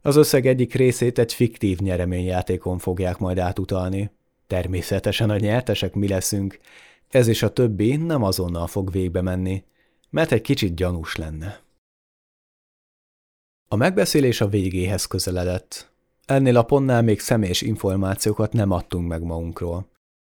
Az 0.02 0.16
összeg 0.16 0.46
egyik 0.46 0.74
részét 0.74 1.18
egy 1.18 1.32
fiktív 1.32 1.78
nyereményjátékon 1.78 2.78
fogják 2.78 3.18
majd 3.18 3.38
átutalni. 3.38 4.10
Természetesen 4.46 5.30
a 5.30 5.36
nyertesek 5.36 5.94
mi 5.94 6.08
leszünk, 6.08 6.58
ez 7.08 7.26
és 7.26 7.42
a 7.42 7.52
többi 7.52 7.96
nem 7.96 8.22
azonnal 8.22 8.66
fog 8.66 8.90
végbe 8.92 9.20
menni, 9.22 9.64
mert 10.10 10.32
egy 10.32 10.40
kicsit 10.40 10.74
gyanús 10.74 11.16
lenne. 11.16 11.60
A 13.68 13.76
megbeszélés 13.76 14.40
a 14.40 14.48
végéhez 14.48 15.04
közeledett. 15.04 15.92
Ennél 16.26 16.56
a 16.56 16.62
pontnál 16.62 17.02
még 17.02 17.20
személyes 17.20 17.60
információkat 17.60 18.52
nem 18.52 18.70
adtunk 18.70 19.08
meg 19.08 19.22
magunkról. 19.22 19.88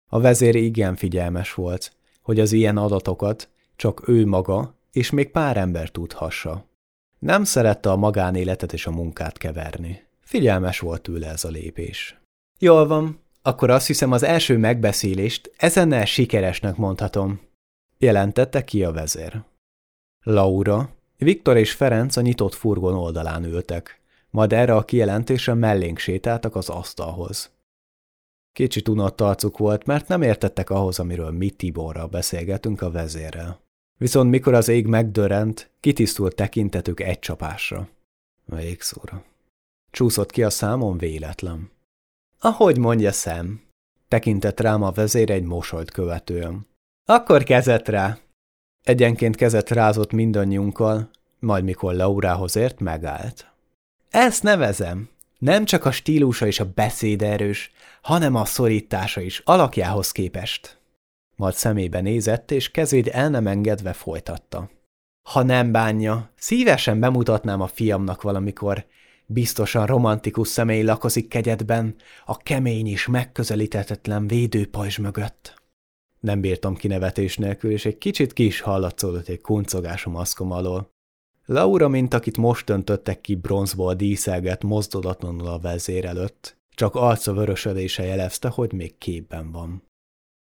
A 0.10 0.20
vezér 0.20 0.56
igen 0.56 0.96
figyelmes 0.96 1.54
volt, 1.54 1.96
hogy 2.24 2.40
az 2.40 2.52
ilyen 2.52 2.78
adatokat 2.78 3.50
csak 3.76 4.08
ő 4.08 4.26
maga 4.26 4.76
és 4.92 5.10
még 5.10 5.32
pár 5.32 5.58
ember 5.58 5.90
tudhassa. 5.90 6.66
Nem 7.20 7.44
szerette 7.44 7.92
a 7.92 7.96
magánéletet 7.96 8.74
és 8.74 8.86
a 8.86 8.92
munkát 8.92 9.38
keverni. 9.38 10.04
Figyelmes 10.20 10.80
volt 10.80 11.02
tőle 11.02 11.28
ez 11.28 11.44
a 11.44 11.50
lépés. 11.50 12.22
Jól 12.60 12.88
van, 12.88 13.20
akkor 13.42 13.70
azt 13.70 13.88
hiszem 13.88 14.12
az 14.12 14.24
első 14.24 14.58
megbeszélést 14.58 15.54
ezennel 15.58 16.06
sikeresnek 16.06 16.76
mondhatom, 16.76 17.42
jelentette 17.98 18.64
ki 18.64 18.84
a 18.84 18.92
vezér. 18.92 19.44
Laura, 20.24 20.90
Viktor 21.18 21.58
és 21.58 21.72
Ferenc 21.72 22.16
a 22.16 22.22
nyitott 22.22 22.54
furgon 22.54 22.94
oldalán 22.94 23.44
ültek, 23.44 24.02
majd 24.30 24.54
erre 24.54 24.76
a 24.76 24.86
kijelentésre 24.86 25.54
mellénk 25.54 25.98
sétáltak 25.98 26.56
az 26.56 26.70
asztalhoz. 26.70 27.52
Kicsit 28.54 28.88
unott 28.88 29.22
arcuk 29.22 29.58
volt, 29.58 29.86
mert 29.86 30.08
nem 30.08 30.22
értettek 30.22 30.70
ahhoz, 30.70 31.00
amiről 31.00 31.32
mi 31.32 31.50
Tiborral 31.50 32.08
beszélgetünk 32.08 32.82
a 32.82 32.92
vezérrel. 32.92 33.62
Viszont 33.98 34.30
mikor 34.30 34.54
az 34.54 34.68
ég 34.68 34.88
megdörrent, 34.88 35.72
kitisztult 35.80 36.36
tekintetük 36.36 37.00
egy 37.00 37.20
csapásra. 37.20 37.90
A 38.50 38.56
égszóra. 38.56 39.24
Csúszott 39.92 40.32
ki 40.32 40.44
a 40.44 40.50
számon 40.50 40.98
véletlen. 40.98 41.72
Ahogy 42.40 42.78
mondja 42.78 43.12
szem, 43.12 43.62
tekintett 44.08 44.60
rám 44.60 44.84
a 44.84 44.92
vezér 44.92 45.32
egy 45.32 45.44
mosolyt 45.44 45.92
követően. 45.92 46.68
Akkor 47.06 47.44
kezet 47.44 47.88
rá, 47.88 48.18
Egyenként 48.84 49.36
kezet 49.36 49.70
rázott 49.70 50.12
mindannyiunkkal, 50.12 51.10
majd 51.40 51.64
mikor 51.64 51.94
Laurához 51.94 52.56
ért, 52.56 52.80
megállt. 52.80 53.48
Ezt 54.10 54.44
nevezem. 54.44 55.10
Nem 55.40 55.66
csak 55.66 55.86
a 55.86 55.92
stílusa 55.92 56.46
és 56.46 56.60
a 56.60 56.72
beszéd 56.74 57.22
erős, 57.22 57.72
hanem 58.04 58.36
a 58.36 58.46
szorítása 58.46 59.22
is, 59.22 59.42
alakjához 59.46 60.12
képest. 60.12 60.82
Majd 61.36 61.54
szemébe 61.54 62.02
nézett, 62.02 62.52
és 62.52 62.72
kezét 62.72 63.08
el 63.08 63.30
nem 63.30 63.48
engedve 63.48 63.94
folytatta. 63.94 64.70
Ha 65.30 65.44
nem 65.44 65.72
bánja, 65.72 66.32
szívesen 66.36 67.00
bemutatnám 67.00 67.62
a 67.62 67.68
fiamnak 67.68 68.22
valamikor. 68.22 68.86
Biztosan 69.26 69.86
romantikus 69.86 70.48
személy 70.48 70.84
lakozik 70.84 71.28
kegyetben, 71.28 71.96
a 72.26 72.38
kemény 72.38 72.88
és 72.88 73.08
megközelíthetetlen 73.08 74.28
védőpajzs 74.28 74.98
mögött. 74.98 75.62
Nem 76.20 76.42
bírtam 76.42 76.76
kinevetés 76.76 77.38
nélkül, 77.38 77.72
és 77.72 77.86
egy 77.86 77.98
kicsit 77.98 78.34
ki 78.34 78.46
is 78.46 78.62
hallatszódott 78.62 79.28
egy 79.28 79.42
kuncogás 79.42 80.06
a 80.06 80.10
maszkom 80.10 80.52
alól. 80.52 80.90
Laura, 81.46 81.88
mint 81.88 82.14
akit 82.14 82.38
most 82.38 82.70
öntöttek 82.70 83.22
ki 83.22 83.36
bronzból 83.36 83.94
díszelget 83.94 84.64
mozdulatlanul 84.64 85.48
a 85.48 85.60
vezér 85.60 86.06
előtt, 86.06 86.63
csak 86.76 86.96
arca 86.96 87.34
vörösödése 87.34 88.04
jelezte, 88.04 88.48
hogy 88.48 88.74
még 88.74 88.98
képben 88.98 89.52
van. 89.52 89.84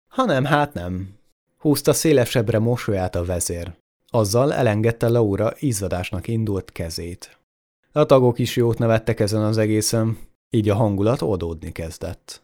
Ha 0.09 0.25
nem, 0.25 0.45
hát 0.45 0.75
nem. 0.75 1.19
Húzta 1.59 1.93
szélesebbre 1.93 2.59
mosolyát 2.59 3.15
a 3.15 3.25
vezér. 3.25 3.73
Azzal 4.11 4.53
elengedte 4.53 5.09
Laura 5.09 5.53
izzadásnak 5.59 6.29
indult 6.29 6.73
kezét. 6.73 7.39
A 7.93 8.07
tagok 8.07 8.39
is 8.39 8.57
jót 8.57 8.79
nevettek 8.79 9.21
ezen 9.21 9.43
az 9.43 9.59
egészen, 9.59 10.19
így 10.51 10.69
a 10.69 10.75
hangulat 10.75 11.23
oldódni 11.23 11.73
kezdett. 11.73 12.43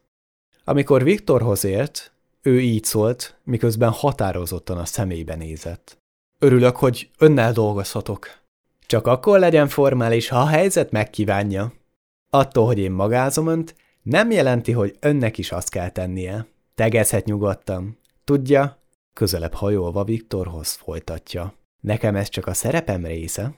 Amikor 0.64 1.02
Viktorhoz 1.02 1.64
ért, 1.64 2.12
ő 2.42 2.60
így 2.60 2.84
szólt, 2.84 3.38
miközben 3.44 3.90
határozottan 3.90 4.78
a 4.78 4.84
szemébe 4.84 5.34
nézett. 5.34 5.98
Örülök, 6.38 6.76
hogy 6.76 7.10
önnel 7.18 7.52
dolgozhatok. 7.52 8.38
Csak 8.86 9.06
akkor 9.06 9.38
legyen 9.38 9.68
formális, 9.68 10.28
ha 10.28 10.38
a 10.38 10.46
helyzet 10.46 10.90
megkívánja. 10.90 11.72
Attól, 12.30 12.66
hogy 12.66 12.78
én 12.78 12.90
magázom 12.90 13.46
önt, 13.46 13.74
nem 14.02 14.30
jelenti, 14.30 14.72
hogy 14.72 14.96
önnek 15.00 15.38
is 15.38 15.52
azt 15.52 15.70
kell 15.70 15.90
tennie. 15.90 16.46
Tegezhet 16.74 17.24
nyugodtan. 17.24 17.98
Tudja? 18.24 18.78
Közelebb 19.12 19.52
hajolva 19.52 20.04
Viktorhoz 20.04 20.72
folytatja. 20.72 21.54
Nekem 21.80 22.16
ez 22.16 22.28
csak 22.28 22.46
a 22.46 22.54
szerepem 22.54 23.04
része. 23.04 23.54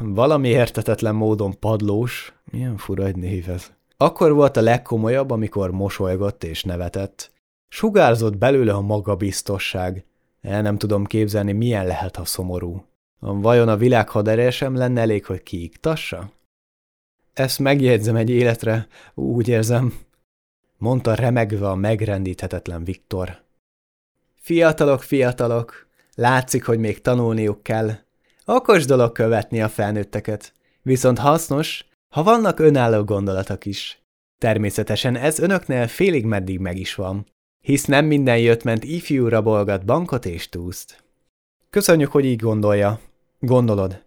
Valami 0.00 0.48
értetetlen 0.48 1.14
módon 1.14 1.58
padlós. 1.58 2.34
Milyen 2.50 2.76
fura 2.76 3.04
egy 3.04 3.16
név 3.16 3.48
ez. 3.48 3.72
Akkor 3.96 4.32
volt 4.32 4.56
a 4.56 4.60
legkomolyabb, 4.60 5.30
amikor 5.30 5.70
mosolygott 5.70 6.44
és 6.44 6.62
nevetett. 6.62 7.32
Sugárzott 7.68 8.36
belőle 8.36 8.72
a 8.72 8.80
magabiztosság. 8.80 10.04
El 10.40 10.62
nem 10.62 10.78
tudom 10.78 11.04
képzelni, 11.04 11.52
milyen 11.52 11.86
lehet, 11.86 12.16
ha 12.16 12.24
szomorú. 12.24 12.84
Vajon 13.18 13.68
a 13.68 13.76
világ 13.76 14.08
haderő 14.08 14.50
sem 14.50 14.76
lenne 14.76 15.00
elég, 15.00 15.24
hogy 15.26 15.42
kiiktassa? 15.42 16.30
Ezt 17.34 17.58
megjegyzem 17.58 18.16
egy 18.16 18.30
életre, 18.30 18.86
úgy 19.14 19.48
érzem, 19.48 19.94
mondta 20.78 21.14
remegve 21.14 21.68
a 21.68 21.74
megrendíthetetlen 21.74 22.84
Viktor. 22.84 23.42
Fiatalok, 24.40 25.02
fiatalok, 25.02 25.86
látszik, 26.14 26.64
hogy 26.64 26.78
még 26.78 27.00
tanulniuk 27.00 27.62
kell. 27.62 27.90
Okos 28.44 28.84
dolog 28.84 29.12
követni 29.12 29.62
a 29.62 29.68
felnőtteket, 29.68 30.52
viszont 30.82 31.18
hasznos, 31.18 31.86
ha 32.08 32.22
vannak 32.22 32.58
önálló 32.58 33.04
gondolatok 33.04 33.66
is. 33.66 34.02
Természetesen 34.38 35.16
ez 35.16 35.38
önöknél 35.38 35.86
félig 35.86 36.24
meddig 36.24 36.58
meg 36.58 36.78
is 36.78 36.94
van, 36.94 37.26
hisz 37.60 37.84
nem 37.84 38.06
minden 38.06 38.38
jött-ment 38.38 38.84
ifjú 38.84 39.28
rabolgat 39.28 39.84
bankot 39.84 40.26
és 40.26 40.48
túszt. 40.48 41.04
Köszönjük, 41.70 42.10
hogy 42.10 42.24
így 42.24 42.40
gondolja. 42.40 43.00
Gondolod. 43.38 44.02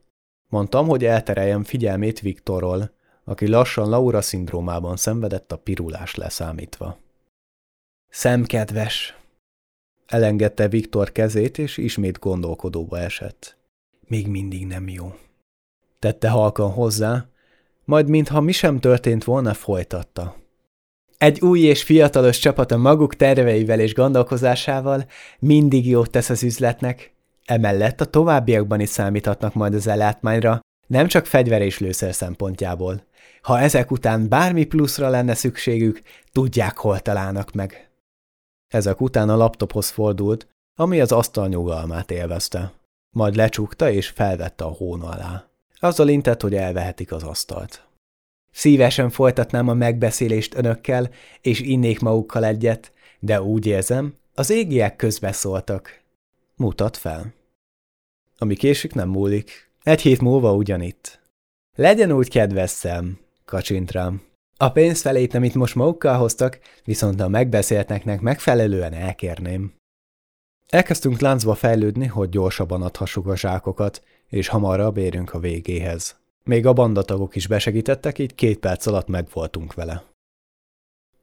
Mondtam, 0.49 0.87
hogy 0.87 1.05
eltereljem 1.05 1.63
figyelmét 1.63 2.19
Viktorról, 2.19 2.95
aki 3.27 3.47
lassan 3.47 3.89
Laura 3.89 4.21
szindrómában 4.21 4.95
szenvedett 4.95 5.51
a 5.51 5.57
pirulás 5.57 6.15
leszámítva. 6.15 6.97
Szemkedves! 8.09 9.17
Elengedte 10.05 10.67
Viktor 10.67 11.11
kezét, 11.11 11.57
és 11.57 11.77
ismét 11.77 12.19
gondolkodóba 12.19 12.99
esett. 12.99 13.57
Még 14.07 14.27
mindig 14.27 14.65
nem 14.65 14.89
jó. 14.89 15.15
Tette 15.99 16.29
halkan 16.29 16.71
hozzá, 16.71 17.25
majd 17.85 18.09
mintha 18.09 18.41
mi 18.41 18.51
sem 18.51 18.79
történt 18.79 19.23
volna, 19.23 19.53
folytatta. 19.53 20.35
Egy 21.17 21.41
új 21.41 21.59
és 21.59 21.83
fiatalos 21.83 22.39
csapat 22.39 22.71
a 22.71 22.77
maguk 22.77 23.15
terveivel 23.15 23.79
és 23.79 23.93
gondolkozásával 23.93 25.05
mindig 25.39 25.87
jót 25.87 26.11
tesz 26.11 26.29
az 26.29 26.43
üzletnek, 26.43 27.13
emellett 27.45 28.01
a 28.01 28.05
továbbiakban 28.05 28.79
is 28.79 28.89
számíthatnak 28.89 29.53
majd 29.53 29.73
az 29.73 29.87
ellátmányra, 29.87 30.59
nem 30.87 31.07
csak 31.07 31.25
fegyver 31.25 31.61
és 31.61 31.79
lőszer 31.79 32.13
szempontjából. 32.13 33.03
Ha 33.41 33.59
ezek 33.59 33.91
után 33.91 34.29
bármi 34.29 34.65
pluszra 34.65 35.09
lenne 35.09 35.33
szükségük, 35.33 36.01
tudják, 36.31 36.77
hol 36.77 36.99
találnak 36.99 37.51
meg. 37.51 37.89
Ezek 38.67 39.01
után 39.01 39.29
a 39.29 39.35
laptophoz 39.35 39.89
fordult, 39.89 40.47
ami 40.75 41.01
az 41.01 41.11
asztal 41.11 41.47
nyugalmát 41.47 42.11
élvezte. 42.11 42.73
Majd 43.09 43.35
lecsukta 43.35 43.91
és 43.91 44.07
felvette 44.07 44.63
a 44.63 44.69
hón 44.69 45.01
alá. 45.01 45.47
Azzal 45.79 46.07
intett, 46.07 46.41
hogy 46.41 46.55
elvehetik 46.55 47.11
az 47.11 47.23
asztalt. 47.23 47.87
Szívesen 48.51 49.09
folytatnám 49.09 49.67
a 49.67 49.73
megbeszélést 49.73 50.55
önökkel, 50.55 51.09
és 51.41 51.59
innék 51.59 51.99
magukkal 51.99 52.45
egyet, 52.45 52.91
de 53.19 53.41
úgy 53.41 53.65
érzem, 53.65 54.13
az 54.33 54.49
égiek 54.49 54.95
közbeszóltak. 54.95 56.01
Mutat 56.55 56.97
fel. 56.97 57.33
Ami 58.37 58.55
késik, 58.55 58.93
nem 58.93 59.09
múlik. 59.09 59.66
Egy 59.87 60.01
hét 60.01 60.21
múlva 60.21 60.53
ugyanitt. 60.53 61.21
Legyen 61.75 62.11
úgy 62.11 62.29
kedves 62.29 62.69
szem, 62.69 63.19
kacsint 63.45 63.91
rám. 63.91 64.21
A 64.57 64.69
pénz 64.69 65.01
felét, 65.01 65.33
amit 65.33 65.53
most 65.53 65.75
magukkal 65.75 66.17
hoztak, 66.17 66.59
viszont 66.83 67.19
a 67.19 67.27
megbeszéltnek 67.27 68.21
megfelelően 68.21 68.93
elkérném. 68.93 69.73
Elkezdtünk 70.67 71.19
láncba 71.19 71.55
fejlődni, 71.55 72.05
hogy 72.05 72.29
gyorsabban 72.29 72.81
adhassuk 72.81 73.27
a 73.27 73.35
zsákokat, 73.35 74.03
és 74.27 74.47
hamarabb 74.47 74.97
érünk 74.97 75.33
a 75.33 75.39
végéhez. 75.39 76.19
Még 76.43 76.65
a 76.65 76.73
bandatagok 76.73 77.35
is 77.35 77.47
besegítettek, 77.47 78.19
így 78.19 78.35
két 78.35 78.59
perc 78.59 78.85
alatt 78.85 79.07
megvoltunk 79.07 79.73
vele. 79.73 80.03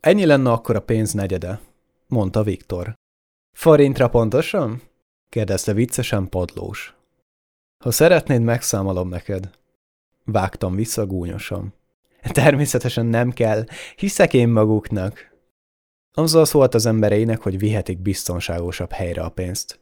Ennyi 0.00 0.26
lenne 0.26 0.52
akkor 0.52 0.76
a 0.76 0.82
pénz 0.82 1.12
negyede, 1.12 1.60
mondta 2.06 2.42
Viktor. 2.42 2.94
Forintra 3.56 4.08
pontosan? 4.08 4.82
kérdezte 5.28 5.72
viccesen 5.72 6.28
padlós. 6.28 6.94
Ha 7.84 7.90
szeretnéd, 7.90 8.42
megszámolom 8.42 9.08
neked. 9.08 9.50
Vágtam 10.24 10.74
vissza 10.74 11.06
gúnyosan. 11.06 11.74
Természetesen 12.22 13.06
nem 13.06 13.30
kell, 13.30 13.64
hiszek 13.96 14.34
én 14.34 14.48
maguknak. 14.48 15.32
Azzal 16.12 16.44
szólt 16.44 16.74
az 16.74 16.86
embereinek, 16.86 17.40
hogy 17.40 17.58
vihetik 17.58 17.98
biztonságosabb 17.98 18.92
helyre 18.92 19.22
a 19.22 19.28
pénzt. 19.28 19.80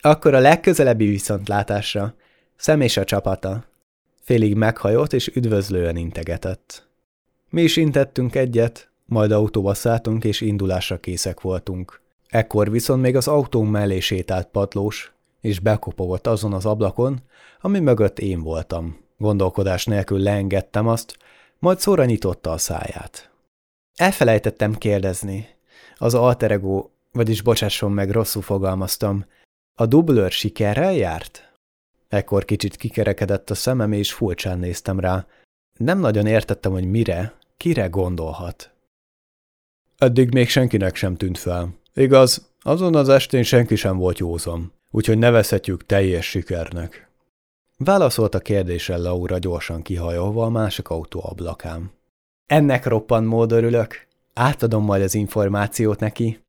Akkor 0.00 0.34
a 0.34 0.38
legközelebbi 0.38 1.06
viszontlátásra, 1.06 2.14
szem 2.56 2.80
és 2.80 2.96
a 2.96 3.04
csapata. 3.04 3.64
Félig 4.20 4.54
meghajolt 4.54 5.12
és 5.12 5.26
üdvözlően 5.34 5.96
integetett. 5.96 6.88
Mi 7.50 7.62
is 7.62 7.76
intettünk 7.76 8.34
egyet, 8.34 8.90
majd 9.04 9.30
autóba 9.30 9.74
szálltunk 9.74 10.24
és 10.24 10.40
indulásra 10.40 11.00
készek 11.00 11.40
voltunk. 11.40 12.00
Ekkor 12.28 12.70
viszont 12.70 13.02
még 13.02 13.16
az 13.16 13.28
autón 13.28 13.66
mellé 13.66 14.00
sétált 14.00 14.46
padlós, 14.46 15.15
és 15.40 15.60
bekopogott 15.60 16.26
azon 16.26 16.52
az 16.52 16.66
ablakon, 16.66 17.22
ami 17.60 17.78
mögött 17.78 18.18
én 18.18 18.42
voltam. 18.42 19.04
Gondolkodás 19.16 19.84
nélkül 19.84 20.18
leengedtem 20.18 20.86
azt, 20.88 21.16
majd 21.58 21.80
szóra 21.80 22.04
nyitotta 22.04 22.52
a 22.52 22.58
száját. 22.58 23.30
Elfelejtettem 23.94 24.74
kérdezni. 24.74 25.48
Az 25.96 26.14
alter 26.14 26.50
ego, 26.50 26.88
vagyis 27.12 27.42
bocsásson 27.42 27.92
meg, 27.92 28.10
rosszul 28.10 28.42
fogalmaztam, 28.42 29.24
a 29.74 29.86
dublőr 29.86 30.30
sikerrel 30.30 30.92
járt? 30.92 31.52
Ekkor 32.08 32.44
kicsit 32.44 32.76
kikerekedett 32.76 33.50
a 33.50 33.54
szemem, 33.54 33.92
és 33.92 34.12
furcsán 34.12 34.58
néztem 34.58 35.00
rá. 35.00 35.26
Nem 35.78 35.98
nagyon 35.98 36.26
értettem, 36.26 36.72
hogy 36.72 36.90
mire, 36.90 37.38
kire 37.56 37.86
gondolhat. 37.86 38.70
Eddig 39.98 40.32
még 40.32 40.48
senkinek 40.48 40.94
sem 40.94 41.16
tűnt 41.16 41.38
fel. 41.38 41.74
Igaz, 41.94 42.50
azon 42.60 42.94
az 42.94 43.08
estén 43.08 43.42
senki 43.42 43.76
sem 43.76 43.96
volt 43.96 44.18
józom, 44.18 44.72
úgyhogy 44.96 45.18
nevezhetjük 45.18 45.86
teljes 45.86 46.26
sikernek. 46.26 47.08
Válaszolt 47.76 48.34
a 48.34 48.38
kérdésre 48.38 48.96
Laura 48.96 49.38
gyorsan 49.38 49.82
kihajolva 49.82 50.44
a 50.44 50.48
másik 50.48 50.88
autó 50.88 51.20
ablakán. 51.24 51.90
Ennek 52.46 52.86
roppant 52.86 53.26
mód 53.26 53.52
örülök. 53.52 54.06
Átadom 54.34 54.84
majd 54.84 55.02
az 55.02 55.14
információt 55.14 56.00
neki. 56.00 56.40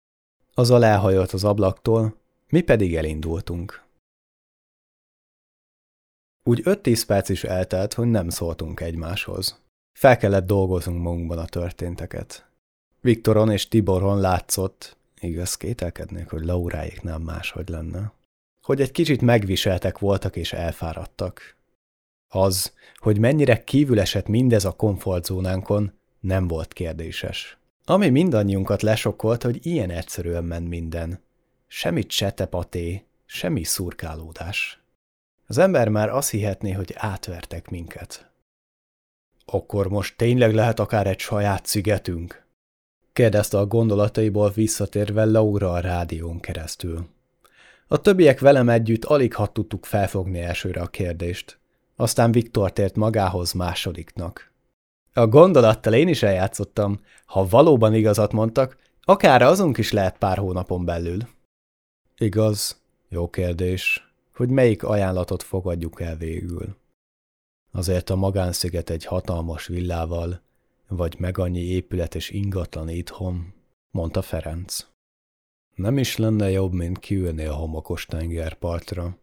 Az 0.53 0.71
elhajolt 0.71 1.31
az 1.31 1.43
ablaktól, 1.43 2.15
mi 2.49 2.61
pedig 2.61 2.95
elindultunk. 2.95 3.83
Úgy 6.43 6.61
öt-tíz 6.63 7.05
perc 7.05 7.29
is 7.29 7.43
eltelt, 7.43 7.93
hogy 7.93 8.07
nem 8.07 8.29
szóltunk 8.29 8.79
egymáshoz. 8.79 9.61
Fel 9.93 10.17
kellett 10.17 10.45
dolgoznunk 10.45 11.01
magunkban 11.01 11.37
a 11.37 11.45
történteket. 11.45 12.49
Viktoron 13.01 13.51
és 13.51 13.67
Tiboron 13.67 14.19
látszott, 14.19 14.97
igaz 15.19 15.55
kételkednék, 15.55 16.29
hogy 16.29 16.45
Lauráék 16.45 17.01
nem 17.01 17.21
máshogy 17.21 17.69
lenne, 17.69 18.15
hogy 18.67 18.81
egy 18.81 18.91
kicsit 18.91 19.21
megviseltek 19.21 19.99
voltak 19.99 20.35
és 20.35 20.53
elfáradtak. 20.53 21.55
Az, 22.27 22.73
hogy 22.95 23.19
mennyire 23.19 23.63
kívül 23.63 23.99
esett 23.99 24.27
mindez 24.27 24.65
a 24.65 24.71
komfortzónánkon, 24.71 25.93
nem 26.19 26.47
volt 26.47 26.73
kérdéses. 26.73 27.57
Ami 27.85 28.09
mindannyiunkat 28.09 28.81
lesokkolt, 28.81 29.43
hogy 29.43 29.65
ilyen 29.65 29.89
egyszerűen 29.89 30.43
ment 30.43 30.67
minden. 30.67 31.19
Semmi 31.67 32.05
csetepaté, 32.05 33.05
semmi 33.25 33.63
szurkálódás. 33.63 34.81
Az 35.45 35.57
ember 35.57 35.89
már 35.89 36.09
azt 36.09 36.29
hihetné, 36.29 36.71
hogy 36.71 36.93
átvertek 36.95 37.69
minket. 37.69 38.31
Akkor 39.45 39.87
most 39.87 40.17
tényleg 40.17 40.53
lehet 40.53 40.79
akár 40.79 41.07
egy 41.07 41.19
saját 41.19 41.65
szigetünk? 41.65 42.45
kérdezte 43.13 43.57
a 43.57 43.65
gondolataiból 43.65 44.49
visszatérve 44.49 45.25
Laura 45.25 45.71
a 45.71 45.79
rádión 45.79 46.39
keresztül. 46.39 47.15
A 47.87 48.01
többiek 48.01 48.39
velem 48.39 48.69
együtt 48.69 49.05
alig 49.05 49.33
ha 49.33 49.47
tudtuk 49.47 49.85
felfogni 49.85 50.39
elsőre 50.39 50.81
a 50.81 50.87
kérdést. 50.87 51.59
Aztán 51.95 52.31
Viktor 52.31 52.73
tért 52.73 52.95
magához 52.95 53.51
másodiknak. 53.51 54.51
A 55.13 55.27
gondolattal 55.27 55.93
én 55.93 56.07
is 56.07 56.23
eljátszottam. 56.23 56.99
Ha 57.25 57.47
valóban 57.47 57.93
igazat 57.93 58.31
mondtak, 58.31 58.77
akár 59.03 59.41
azunk 59.41 59.77
is 59.77 59.91
lehet 59.91 60.17
pár 60.17 60.37
hónapon 60.37 60.85
belül. 60.85 61.17
Igaz, 62.17 62.81
jó 63.09 63.29
kérdés, 63.29 64.13
hogy 64.35 64.49
melyik 64.49 64.83
ajánlatot 64.83 65.43
fogadjuk 65.43 66.01
el 66.01 66.15
végül. 66.15 66.75
Azért 67.71 68.09
a 68.09 68.15
magánsziget 68.15 68.89
egy 68.89 69.05
hatalmas 69.05 69.67
villával, 69.67 70.41
vagy 70.87 71.15
meg 71.19 71.37
annyi 71.37 71.61
épület 71.61 72.15
és 72.15 72.29
ingatlan 72.29 72.89
itthon, 72.89 73.53
mondta 73.91 74.21
Ferenc. 74.21 74.87
Nem 75.77 75.97
is 75.97 76.15
lenne 76.15 76.49
jobb, 76.49 76.73
mint 76.73 76.99
kiülni 76.99 77.45
a 77.45 77.53
homokos 77.53 78.05
tengerpartra, 78.05 79.17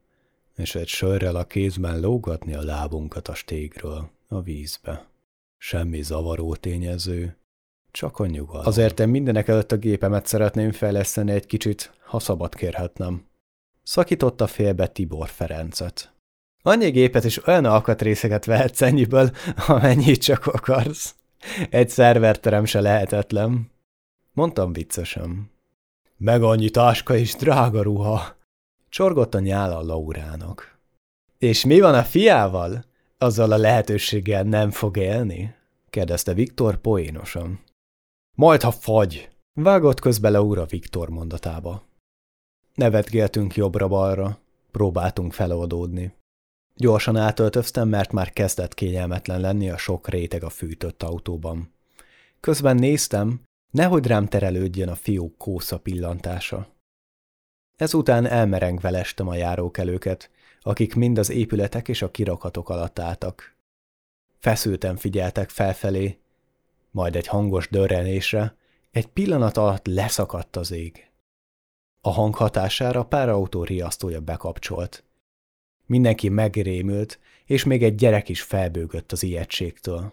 és 0.56 0.74
egy 0.74 0.88
sörrel 0.88 1.36
a 1.36 1.44
kézben 1.44 2.00
lógatni 2.00 2.54
a 2.54 2.62
lábunkat 2.62 3.28
a 3.28 3.34
stégről, 3.34 4.10
a 4.28 4.40
vízbe. 4.40 5.06
Semmi 5.56 6.02
zavaró 6.02 6.54
tényező, 6.54 7.36
csak 7.90 8.18
a 8.18 8.26
nyugalom. 8.26 8.66
Azért 8.66 9.00
én 9.00 9.08
mindenek 9.08 9.48
előtt 9.48 9.72
a 9.72 9.76
gépemet 9.76 10.26
szeretném 10.26 10.72
fejleszteni 10.72 11.32
egy 11.32 11.46
kicsit, 11.46 11.92
ha 12.04 12.18
szabad 12.18 12.54
kérhetnem. 12.54 13.26
Szakította 13.82 14.46
félbe 14.46 14.86
Tibor 14.86 15.28
Ferencet. 15.28 16.12
Annyi 16.62 16.90
gépet 16.90 17.24
és 17.24 17.46
olyan 17.46 17.64
alkatrészeket 17.64 18.44
vehetsz 18.44 18.82
ennyiből, 18.82 19.30
amennyit 19.66 20.22
csak 20.22 20.46
akarsz. 20.46 21.14
Egy 21.70 21.88
szerverterem 21.88 22.64
se 22.64 22.80
lehetetlen. 22.80 23.70
Mondtam 24.32 24.72
viccesen. 24.72 25.52
Meg 26.16 26.42
annyi 26.42 26.70
táska 26.70 27.16
és 27.16 27.34
drága 27.34 27.82
ruha. 27.82 28.36
Csorgott 28.88 29.34
a 29.34 29.40
nyála 29.40 29.82
Laurának. 29.82 30.78
És 31.38 31.64
mi 31.64 31.80
van 31.80 31.94
a 31.94 32.02
fiával? 32.02 32.84
Azzal 33.18 33.52
a 33.52 33.56
lehetőséggel 33.56 34.42
nem 34.42 34.70
fog 34.70 34.96
élni? 34.96 35.54
kérdezte 35.90 36.34
Viktor 36.34 36.76
poénosan. 36.76 37.60
Majd, 38.36 38.62
ha 38.62 38.70
fagy! 38.70 39.28
Vágott 39.52 40.00
közbe 40.00 40.28
Laura 40.28 40.64
Viktor 40.64 41.08
mondatába. 41.08 41.86
Nevetgéltünk 42.74 43.54
jobbra-balra, 43.54 44.38
próbáltunk 44.70 45.32
feloldódni. 45.32 46.14
Gyorsan 46.74 47.16
átöltöztem, 47.16 47.88
mert 47.88 48.12
már 48.12 48.32
kezdett 48.32 48.74
kényelmetlen 48.74 49.40
lenni 49.40 49.70
a 49.70 49.76
sok 49.76 50.08
réteg 50.08 50.42
a 50.42 50.50
fűtött 50.50 51.02
autóban. 51.02 51.72
Közben 52.40 52.76
néztem, 52.76 53.42
nehogy 53.74 54.06
rám 54.06 54.26
terelődjön 54.26 54.88
a 54.88 54.94
fiú 54.94 55.36
kósza 55.36 55.78
pillantása. 55.78 56.66
Ezután 57.76 58.26
elmerengve 58.26 58.90
lestem 58.90 59.28
a 59.28 59.34
járókelőket, 59.34 60.30
akik 60.60 60.94
mind 60.94 61.18
az 61.18 61.30
épületek 61.30 61.88
és 61.88 62.02
a 62.02 62.10
kirakatok 62.10 62.68
alatt 62.68 62.98
álltak. 62.98 63.56
Feszülten 64.38 64.96
figyeltek 64.96 65.50
felfelé, 65.50 66.18
majd 66.90 67.16
egy 67.16 67.26
hangos 67.26 67.68
dörrenésre, 67.68 68.56
egy 68.90 69.06
pillanat 69.06 69.56
alatt 69.56 69.86
leszakadt 69.86 70.56
az 70.56 70.70
ég. 70.70 71.10
A 72.00 72.10
hang 72.10 72.34
hatására 72.34 73.04
pár 73.04 73.28
autó 73.28 73.64
riasztója 73.64 74.20
bekapcsolt. 74.20 75.04
Mindenki 75.86 76.28
megrémült, 76.28 77.18
és 77.44 77.64
még 77.64 77.82
egy 77.82 77.94
gyerek 77.94 78.28
is 78.28 78.42
felbőgött 78.42 79.12
az 79.12 79.22
ijegységtől. 79.22 80.12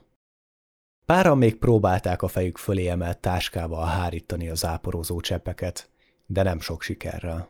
Páran 1.12 1.38
még 1.38 1.56
próbálták 1.56 2.22
a 2.22 2.28
fejük 2.28 2.58
fölé 2.58 2.88
emelt 2.88 3.18
táskával 3.18 3.86
hárítani 3.86 4.50
az 4.50 4.66
áporozó 4.66 5.20
cseppeket, 5.20 5.90
de 6.26 6.44
nem 6.44 6.60
sok 6.60 6.82
sikerrel. 6.82 7.50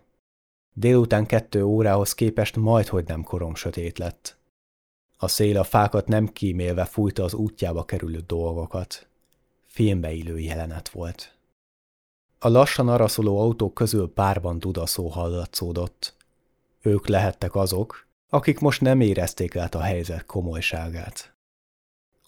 Délután 0.73 1.25
kettő 1.25 1.63
órához 1.63 2.13
képest 2.13 2.55
majdhogy 2.55 3.07
nem 3.07 3.23
korom 3.23 3.55
sötét 3.55 3.97
lett. 3.97 4.37
A 5.17 5.27
szél 5.27 5.57
a 5.57 5.63
fákat 5.63 6.07
nem 6.07 6.27
kímélve 6.27 6.85
fújta 6.85 7.23
az 7.23 7.33
útjába 7.33 7.85
kerülő 7.85 8.19
dolgokat. 8.27 9.07
Filmbe 9.67 10.11
illő 10.11 10.39
jelenet 10.39 10.89
volt. 10.89 11.35
A 12.39 12.49
lassan 12.49 12.89
araszoló 12.89 13.39
autók 13.39 13.73
közül 13.73 14.13
párban 14.13 14.59
dudaszó 14.59 15.07
hallatszódott. 15.07 16.15
Ők 16.81 17.07
lehettek 17.07 17.55
azok, 17.55 18.07
akik 18.29 18.59
most 18.59 18.81
nem 18.81 19.01
érezték 19.01 19.55
át 19.55 19.75
a 19.75 19.81
helyzet 19.81 20.25
komolyságát. 20.25 21.33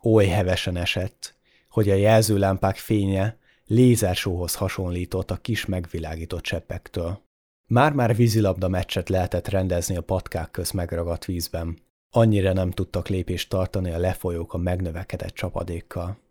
Oly 0.04 0.26
hevesen 0.26 0.78
esett, 0.78 1.36
hogy 1.70 1.90
a 1.90 1.96
jelzőlámpák 1.96 2.76
fénye 2.76 3.38
lézersóhoz 3.66 4.56
hasonlított 4.56 5.32
a 5.32 5.38
kis 5.38 5.66
megvilágított 5.66 6.42
cseppektől. 6.42 7.22
Már-már 7.68 8.16
vízilabda 8.16 8.68
meccset 8.68 9.10
lehetett 9.10 9.48
rendezni 9.48 9.98
a 9.98 10.02
patkák 10.02 10.52
köz 10.52 10.72
megragadt 10.72 11.26
vízben. 11.26 11.78
Annyira 12.10 12.54
nem 12.54 12.72
tudtak 12.72 13.08
lépést 13.08 13.50
tartani 13.50 13.92
a 13.92 13.98
lefolyók 13.98 14.54
a 14.54 14.58
megnövekedett 14.58 15.34
csapadékkal. 15.34 16.22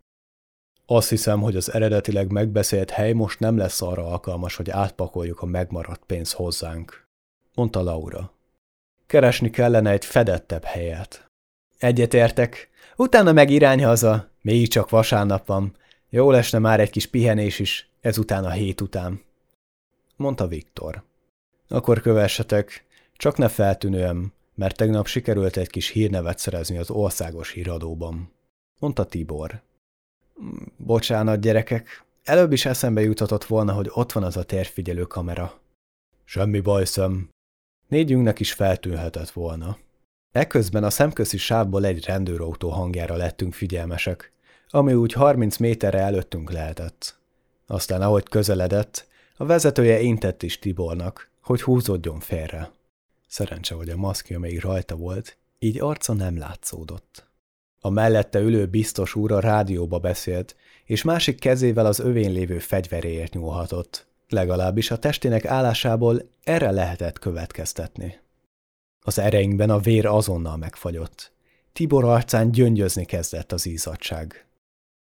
Azt 0.85 1.09
hiszem, 1.09 1.41
hogy 1.41 1.55
az 1.55 1.73
eredetileg 1.73 2.31
megbeszélt 2.31 2.89
hely 2.89 3.13
most 3.13 3.39
nem 3.39 3.57
lesz 3.57 3.81
arra 3.81 4.05
alkalmas, 4.05 4.55
hogy 4.55 4.69
átpakoljuk 4.69 5.41
a 5.41 5.45
megmaradt 5.45 6.03
pénz 6.05 6.31
hozzánk, 6.31 7.07
mondta 7.53 7.81
Laura. 7.81 8.33
Keresni 9.05 9.49
kellene 9.49 9.89
egy 9.91 10.05
fedettebb 10.05 10.63
helyet. 10.63 11.31
Egyetértek, 11.77 12.69
utána 12.95 13.31
meg 13.31 13.49
irány 13.49 13.83
haza, 13.85 14.29
még 14.41 14.67
csak 14.67 14.89
vasárnap 14.89 15.45
van. 15.45 15.75
Jó 16.09 16.31
lesne 16.31 16.59
már 16.59 16.79
egy 16.79 16.89
kis 16.89 17.05
pihenés 17.05 17.59
is, 17.59 17.89
ezután 18.01 18.45
a 18.45 18.49
hét 18.51 18.81
után, 18.81 19.21
mondta 20.15 20.47
Viktor. 20.47 21.03
Akkor 21.67 22.01
kövessetek, 22.01 22.85
csak 23.13 23.37
ne 23.37 23.47
feltűnően, 23.47 24.33
mert 24.55 24.77
tegnap 24.77 25.07
sikerült 25.07 25.57
egy 25.57 25.69
kis 25.69 25.89
hírnevet 25.89 26.39
szerezni 26.39 26.77
az 26.77 26.89
országos 26.89 27.51
híradóban, 27.51 28.31
mondta 28.79 29.05
Tibor. 29.05 29.61
Bocsánat, 30.77 31.39
gyerekek, 31.39 32.05
előbb 32.23 32.51
is 32.51 32.65
eszembe 32.65 33.01
juthatott 33.01 33.43
volna, 33.43 33.73
hogy 33.73 33.89
ott 33.93 34.11
van 34.11 34.23
az 34.23 34.37
a 34.37 34.43
térfigyelő 34.43 35.03
kamera. 35.03 35.59
Semmi 36.23 36.59
baj, 36.59 36.85
szem. 36.85 37.29
Négyünknek 37.87 38.39
is 38.39 38.53
feltűnhetett 38.53 39.29
volna. 39.29 39.77
Ekközben 40.33 40.83
a 40.83 40.89
szemközi 40.89 41.37
sávból 41.37 41.85
egy 41.85 42.05
rendőrautó 42.05 42.69
hangjára 42.69 43.15
lettünk 43.15 43.53
figyelmesek, 43.53 44.31
ami 44.69 44.93
úgy 44.93 45.13
30 45.13 45.57
méterre 45.57 45.99
előttünk 45.99 46.51
lehetett. 46.51 47.17
Aztán 47.67 48.01
ahogy 48.01 48.23
közeledett, 48.23 49.07
a 49.37 49.45
vezetője 49.45 49.99
intett 49.99 50.43
is 50.43 50.59
Tibornak, 50.59 51.29
hogy 51.41 51.61
húzódjon 51.61 52.19
félre. 52.19 52.71
Szerencse, 53.27 53.75
hogy 53.75 53.89
a 53.89 53.97
maszkja 53.97 54.39
még 54.39 54.59
rajta 54.59 54.95
volt, 54.95 55.37
így 55.59 55.79
arca 55.79 56.13
nem 56.13 56.37
látszódott. 56.37 57.27
A 57.79 57.89
mellette 57.89 58.39
ülő 58.39 58.65
biztos 58.65 59.15
úr 59.15 59.31
a 59.31 59.39
rádióba 59.39 59.99
beszélt, 59.99 60.55
és 60.85 61.01
másik 61.01 61.39
kezével 61.39 61.85
az 61.85 61.99
övén 61.99 62.31
lévő 62.31 62.59
fegyveréért 62.59 63.33
nyúlhatott. 63.33 64.05
Legalábbis 64.29 64.91
a 64.91 64.97
testének 64.97 65.45
állásából 65.45 66.29
erre 66.43 66.71
lehetett 66.71 67.19
következtetni. 67.19 68.22
Az 69.03 69.19
ereinkben 69.19 69.69
a 69.69 69.79
vér 69.79 70.05
azonnal 70.05 70.57
megfagyott. 70.57 71.31
Tibor 71.73 72.03
arcán 72.03 72.51
gyöngyözni 72.51 73.05
kezdett 73.05 73.51
az 73.51 73.65
ízadság. 73.65 74.45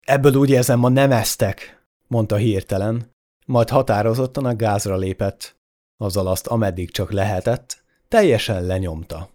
Ebből 0.01 0.35
úgy 0.35 0.49
érzem, 0.49 0.79
ma 0.79 0.89
nem 0.89 1.11
eztek, 1.11 1.83
mondta 2.07 2.35
hirtelen, 2.35 3.11
majd 3.45 3.69
határozottan 3.69 4.45
a 4.45 4.55
gázra 4.55 4.95
lépett. 4.95 5.55
Azzal 5.97 6.27
azt, 6.27 6.47
ameddig 6.47 6.91
csak 6.91 7.11
lehetett, 7.11 7.83
teljesen 8.07 8.65
lenyomta. 8.65 9.29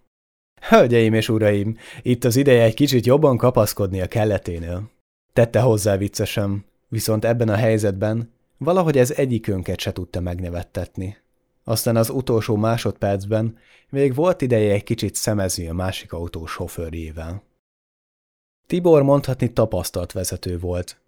Hölgyeim 0.69 1.14
és 1.14 1.29
uraim, 1.29 1.77
itt 2.03 2.25
az 2.25 2.37
ideje 2.37 2.62
egy 2.62 2.75
kicsit 2.75 3.07
jobban 3.07 3.37
kapaszkodni 3.37 4.01
a 4.01 4.09
kelleténél. 4.09 4.90
Tette 5.33 5.61
hozzá 5.61 5.97
viccesen, 5.97 6.64
viszont 6.88 7.25
ebben 7.25 7.49
a 7.49 7.57
helyzetben 7.57 8.33
valahogy 8.59 8.99
ez 8.99 9.11
egyikünket 9.11 9.81
se 9.81 9.92
tudta 9.92 10.21
megnevettetni. 10.21 11.16
Aztán 11.68 11.96
az 11.96 12.11
utolsó 12.11 12.57
másodpercben 12.57 13.59
még 13.90 14.14
volt 14.14 14.42
ideje 14.42 14.72
egy 14.72 14.83
kicsit 14.83 15.14
szemezni 15.14 15.68
a 15.68 15.74
másik 15.74 16.12
autó 16.12 16.46
sofőrjével. 16.46 17.42
Tibor 18.66 19.02
mondhatni 19.02 19.52
tapasztalt 19.52 20.12
vezető 20.12 20.59
volt. 20.59 21.00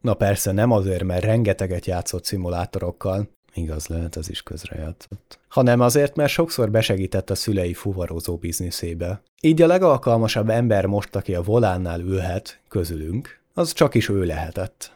Na 0.00 0.14
persze 0.14 0.52
nem 0.52 0.70
azért, 0.70 1.04
mert 1.04 1.24
rengeteget 1.24 1.86
játszott 1.86 2.24
szimulátorokkal, 2.24 3.28
Igaz 3.54 3.86
lehet, 3.86 4.16
ez 4.16 4.28
is 4.28 4.42
közrejátszott. 4.42 5.38
Hanem 5.48 5.80
azért, 5.80 6.16
mert 6.16 6.30
sokszor 6.30 6.70
besegített 6.70 7.30
a 7.30 7.34
szülei 7.34 7.74
fuvarozó 7.74 8.36
bizniszébe. 8.36 9.22
Így 9.40 9.62
a 9.62 9.66
legalkalmasabb 9.66 10.48
ember 10.48 10.86
most, 10.86 11.16
aki 11.16 11.34
a 11.34 11.42
volánnál 11.42 12.00
ülhet, 12.00 12.60
közülünk, 12.68 13.40
az 13.54 13.72
csak 13.72 13.94
is 13.94 14.08
ő 14.08 14.24
lehetett. 14.24 14.92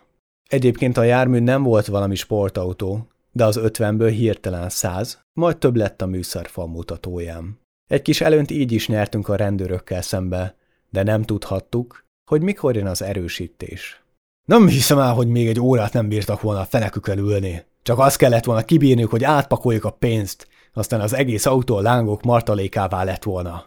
Egyébként 0.48 0.96
a 0.96 1.02
jármű 1.02 1.38
nem 1.38 1.62
volt 1.62 1.86
valami 1.86 2.14
sportautó, 2.14 3.06
de 3.36 3.44
az 3.44 3.56
ötvenből 3.56 4.08
hirtelen 4.08 4.68
száz, 4.68 5.24
majd 5.32 5.58
több 5.58 5.76
lett 5.76 6.02
a 6.02 6.06
műszerfal 6.06 6.66
mutatóján. 6.66 7.60
Egy 7.86 8.02
kis 8.02 8.20
előnt 8.20 8.50
így 8.50 8.72
is 8.72 8.88
nyertünk 8.88 9.28
a 9.28 9.36
rendőrökkel 9.36 10.02
szembe, 10.02 10.56
de 10.90 11.02
nem 11.02 11.22
tudhattuk, 11.22 12.04
hogy 12.30 12.42
mikor 12.42 12.76
jön 12.76 12.86
az 12.86 13.02
erősítés. 13.02 14.02
Nem 14.44 14.68
hiszem 14.68 14.98
el, 14.98 15.14
hogy 15.14 15.28
még 15.28 15.48
egy 15.48 15.60
órát 15.60 15.92
nem 15.92 16.08
bírtak 16.08 16.40
volna 16.40 16.60
a 16.60 16.64
fenekükön 16.64 17.18
ülni, 17.18 17.64
csak 17.82 17.98
azt 17.98 18.16
kellett 18.16 18.44
volna 18.44 18.64
kibírniuk, 18.64 19.10
hogy 19.10 19.24
átpakoljuk 19.24 19.84
a 19.84 19.90
pénzt, 19.90 20.48
aztán 20.72 21.00
az 21.00 21.12
egész 21.12 21.46
autó 21.46 21.76
a 21.76 21.80
lángok 21.80 22.22
martalékává 22.22 23.04
lett 23.04 23.22
volna. 23.22 23.66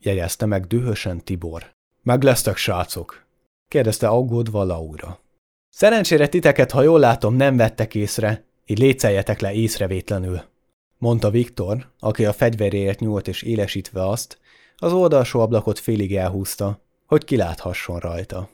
Jegyezte 0.00 0.46
meg 0.46 0.66
dühösen 0.66 1.24
Tibor. 1.24 1.74
Meg 2.02 2.22
lesztek, 2.22 2.56
srácok? 2.56 3.26
kérdezte 3.68 4.08
aggódva 4.08 4.64
Laura. 4.64 5.20
Szerencsére 5.68 6.28
titeket, 6.28 6.70
ha 6.70 6.82
jól 6.82 7.00
látom, 7.00 7.34
nem 7.34 7.56
vettek 7.56 7.94
észre, 7.94 8.48
így 8.70 8.78
léceljetek 8.78 9.40
le 9.40 9.52
észrevétlenül, 9.52 10.42
mondta 10.98 11.30
Viktor, 11.30 11.86
aki 11.98 12.24
a 12.24 12.32
fegyveréért 12.32 13.00
nyúlt 13.00 13.28
és 13.28 13.42
élesítve 13.42 14.08
azt, 14.08 14.38
az 14.76 14.92
oldalsó 14.92 15.40
ablakot 15.40 15.78
félig 15.78 16.16
elhúzta, 16.16 16.80
hogy 17.06 17.24
kiláthasson 17.24 17.98
rajta. 17.98 18.48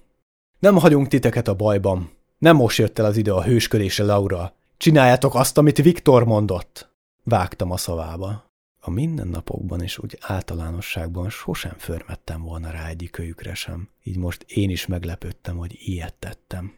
Nem 0.59 0.77
hagyunk 0.77 1.09
titeket 1.09 1.49
a 1.49 1.55
bajban. 1.55 2.11
Nem 2.39 2.57
most 2.57 2.79
jött 2.79 2.99
el 2.99 3.05
az 3.05 3.17
ide 3.17 3.33
a 3.33 3.45
hősködésre, 3.45 4.05
Laura. 4.05 4.55
Csináljátok 4.77 5.35
azt, 5.35 5.59
amit 5.59 5.83
Viktor 5.83 6.25
mondott. 6.25 6.95
Vágtam 7.23 7.71
a 7.71 7.77
szavába. 7.77 8.51
A 8.81 8.91
mindennapokban 8.91 9.83
és 9.83 9.99
úgy 9.99 10.19
általánosságban 10.21 11.31
sosem 11.31 11.75
förmettem 11.79 12.43
volna 12.43 12.71
rá 12.71 12.89
egyikőjükre 12.89 13.55
sem, 13.55 13.89
így 14.03 14.17
most 14.17 14.45
én 14.49 14.71
is 14.71 14.87
meglepődtem, 14.87 15.57
hogy 15.57 15.77
ilyet 15.79 16.15
tettem. 16.15 16.75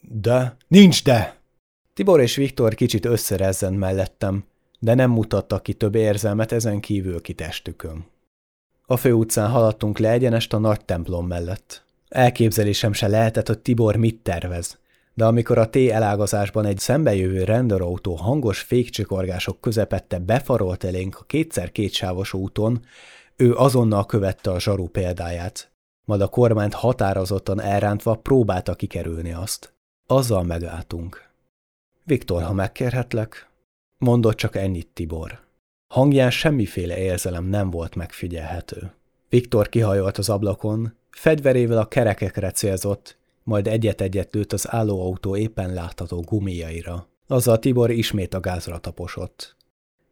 De, 0.00 0.56
nincs 0.68 1.04
de! 1.04 1.43
Tibor 1.94 2.20
és 2.20 2.36
Viktor 2.36 2.74
kicsit 2.74 3.04
összerezzen 3.04 3.72
mellettem, 3.72 4.44
de 4.78 4.94
nem 4.94 5.10
mutattak 5.10 5.62
ki 5.62 5.72
több 5.72 5.94
érzelmet 5.94 6.52
ezen 6.52 6.80
kívül 6.80 7.20
ki 7.20 7.32
testükön. 7.32 8.06
A 8.86 8.96
főutcán 8.96 9.50
haladtunk 9.50 9.98
le 9.98 10.10
egyenest 10.10 10.52
a 10.52 10.58
nagy 10.58 10.84
templom 10.84 11.26
mellett. 11.26 11.84
Elképzelésem 12.08 12.92
se 12.92 13.08
lehetett, 13.08 13.46
hogy 13.46 13.58
Tibor 13.58 13.96
mit 13.96 14.22
tervez, 14.22 14.78
de 15.14 15.24
amikor 15.24 15.58
a 15.58 15.70
T-elágazásban 15.70 16.64
egy 16.64 16.78
szembejövő 16.78 17.44
rendőrautó 17.44 18.14
hangos 18.14 18.60
fékcsikorgások 18.60 19.60
közepette 19.60 20.18
befarolt 20.18 20.84
elénk 20.84 21.18
a 21.20 21.24
kétszer 21.24 21.72
kétsávos 21.72 22.32
úton, 22.32 22.84
Ő 23.36 23.54
azonnal 23.54 24.06
követte 24.06 24.50
a 24.50 24.60
zsaru 24.60 24.86
példáját, 24.86 25.70
majd 26.04 26.20
a 26.20 26.28
kormányt 26.28 26.74
határozottan 26.74 27.60
elrántva 27.60 28.14
próbálta 28.14 28.74
kikerülni 28.74 29.32
azt. 29.32 29.74
Azzal 30.06 30.42
megálltunk. 30.42 31.23
Viktor, 32.06 32.42
ha 32.42 32.52
megkérhetlek, 32.52 33.48
mondott 33.98 34.36
csak 34.36 34.56
ennyit 34.56 34.88
Tibor. 34.92 35.40
Hangján 35.94 36.30
semmiféle 36.30 36.98
érzelem 36.98 37.44
nem 37.44 37.70
volt 37.70 37.94
megfigyelhető. 37.94 38.92
Viktor 39.28 39.68
kihajolt 39.68 40.18
az 40.18 40.28
ablakon, 40.28 40.94
fegyverével 41.10 41.78
a 41.78 41.88
kerekekre 41.88 42.50
célzott, 42.50 43.16
majd 43.42 43.66
egyet-egyet 43.66 44.34
lőtt 44.34 44.52
az 44.52 44.70
állóautó 44.70 45.36
éppen 45.36 45.72
látható 45.72 46.20
gumijaira. 46.20 47.08
Azzal 47.26 47.58
Tibor 47.58 47.90
ismét 47.90 48.34
a 48.34 48.40
gázra 48.40 48.78
taposott. 48.78 49.56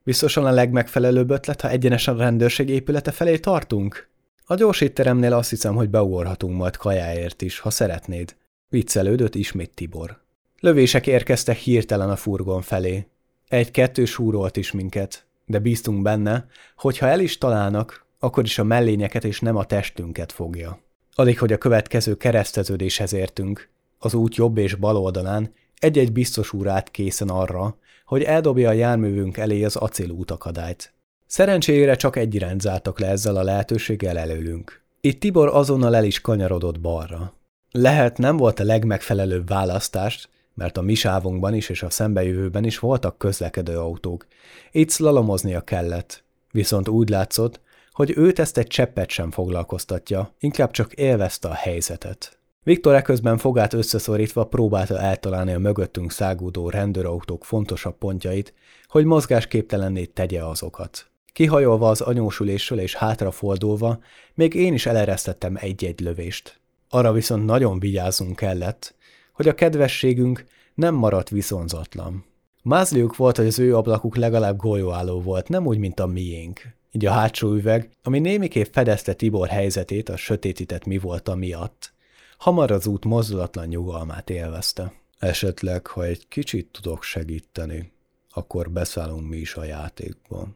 Biztosan 0.03 0.45
a 0.45 0.51
legmegfelelőbb 0.51 1.31
ötlet, 1.31 1.61
ha 1.61 1.69
egyenesen 1.69 2.15
a 2.15 2.19
rendőrség 2.19 2.69
épülete 2.69 3.11
felé 3.11 3.39
tartunk? 3.39 4.09
A 4.45 4.55
gyorsítteremnél 4.55 5.33
azt 5.33 5.51
hiszem, 5.51 5.75
hogy 5.75 5.91
beugorhatunk 5.91 6.57
majd 6.57 6.77
kajáért 6.77 7.43
is, 7.43 7.59
ha 7.59 7.71
szeretnéd. 7.71 8.37
Viccelődött 8.69 9.35
ismét 9.35 9.75
Tibor. 9.75 10.22
Lövések 10.65 11.07
érkeztek 11.07 11.57
hirtelen 11.57 12.11
a 12.11 12.17
furgon 12.17 12.61
felé. 12.61 13.07
Egy-kettő 13.49 14.05
súrolt 14.05 14.57
is 14.57 14.73
minket, 14.73 15.27
de 15.47 15.59
bíztunk 15.59 16.03
benne, 16.03 16.47
hogy 16.77 16.99
ha 16.99 17.07
el 17.07 17.21
is 17.21 17.39
találnak, 17.39 18.07
akkor 18.19 18.45
is 18.45 18.59
a 18.59 18.65
mellényeket 18.65 19.25
és 19.25 19.41
nem 19.41 19.57
a 19.57 19.65
testünket 19.65 20.33
fogja. 20.33 20.81
Alig, 21.15 21.39
hogy 21.39 21.53
a 21.53 21.59
következő 21.59 22.17
kereszteződéshez 22.17 23.13
értünk, 23.13 23.69
az 23.99 24.15
út 24.15 24.35
jobb 24.35 24.59
és 24.59 24.75
bal 24.75 24.97
oldalán 24.97 25.53
egy-egy 25.79 26.13
biztos 26.13 26.53
úr 26.53 26.69
állt 26.69 26.91
készen 26.91 27.29
arra, 27.29 27.77
hogy 28.05 28.23
eldobja 28.23 28.69
a 28.69 28.73
járművünk 28.73 29.37
elé 29.37 29.65
az 29.65 29.77
acélút 29.77 30.31
akadályt. 30.31 30.93
Szerencsére 31.27 31.95
csak 31.95 32.17
egy 32.17 32.35
irányt 32.35 32.61
zártak 32.61 32.99
le 32.99 33.07
ezzel 33.07 33.37
a 33.37 33.43
lehetőséggel 33.43 34.19
előlünk. 34.19 34.83
Itt 35.01 35.21
Tibor 35.21 35.49
azonnal 35.49 35.97
el 35.97 36.05
is 36.05 36.21
kanyarodott 36.21 36.81
balra. 36.81 37.35
Lehet 37.71 38.19
nem 38.19 38.37
volt 38.37 38.61
a 38.61 38.65
legmegfelelőbb 38.65 39.49
választást, 39.49 40.31
mert 40.55 40.77
a 40.77 40.83
mi 40.83 40.95
sávunkban 40.95 41.55
is 41.55 41.69
és 41.69 41.83
a 41.83 41.91
szembejövőben 41.91 42.65
is 42.65 42.79
voltak 42.79 43.19
közlekedő 43.19 43.79
autók. 43.79 44.27
Itt 44.71 44.91
szlalomoznia 44.91 45.61
kellett. 45.61 46.25
Viszont 46.51 46.89
úgy 46.89 47.09
látszott, 47.09 47.61
hogy 47.93 48.13
őt 48.17 48.39
ezt 48.39 48.59
egy 48.59 48.67
cseppet 48.67 49.11
sem 49.11 49.31
foglalkoztatja, 49.31 50.35
inkább 50.39 50.71
csak 50.71 50.93
élvezte 50.93 51.49
a 51.49 51.55
helyzetet. 51.55 52.37
Viktor 52.63 52.95
eközben 52.95 53.39
fogát 53.39 53.73
összeszorítva 53.73 54.45
próbálta 54.45 54.99
eltalálni 54.99 55.53
a 55.53 55.59
mögöttünk 55.59 56.13
szágúdó 56.13 56.71
rendőrautók 56.71 57.45
fontosabb 57.45 57.97
pontjait, 57.99 58.55
hogy 58.87 59.05
mozgásképtelenné 59.05 60.05
tegye 60.05 60.45
azokat. 60.45 61.07
Kihajolva 61.33 61.89
az 61.89 62.01
anyósülésről 62.01 62.81
és 62.81 62.95
hátrafordulva, 62.95 63.99
még 64.35 64.55
én 64.55 64.73
is 64.73 64.87
eleresztettem 64.87 65.57
egy-egy 65.61 66.01
lövést. 66.01 66.61
Arra 66.89 67.13
viszont 67.13 67.45
nagyon 67.45 67.79
vigyázzunk 67.79 68.37
kellett, 68.37 68.95
hogy 69.33 69.49
a 69.49 69.55
kedvességünk 69.55 70.47
nem 70.75 70.95
maradt 70.95 71.29
viszonzatlan. 71.29 72.25
Mázliuk 72.63 73.17
volt, 73.17 73.37
hogy 73.37 73.47
az 73.47 73.59
ő 73.59 73.77
ablakuk 73.77 74.17
legalább 74.17 74.57
golyóálló 74.57 75.21
volt, 75.21 75.49
nem 75.49 75.67
úgy, 75.67 75.79
mint 75.79 76.01
a 76.01 76.07
miénk. 76.07 76.61
Így 76.91 77.07
a 77.07 77.11
hátsó 77.11 77.53
üveg, 77.53 77.91
ami 78.03 78.19
némiképp 78.19 78.73
fedezte 78.73 79.13
Tibor 79.13 79.49
helyzetét 79.49 80.09
a 80.09 80.17
sötétített 80.17 80.85
mi 80.85 80.99
volt 80.99 81.29
a 81.29 81.35
miatt, 81.35 81.93
hamar 82.39 82.71
az 82.71 82.87
út 82.87 83.05
mozdulatlan 83.05 83.67
nyugalmát 83.67 84.31
élvezte. 84.31 84.93
Esetleg, 85.19 85.87
ha 85.87 86.05
egy 86.05 86.29
kicsit 86.29 86.67
tudok 86.67 87.03
segíteni, 87.03 87.93
akkor 88.31 88.71
beszállunk 88.71 89.29
mi 89.29 89.37
is 89.37 89.55
a 89.55 89.65
játékba. 89.65 90.49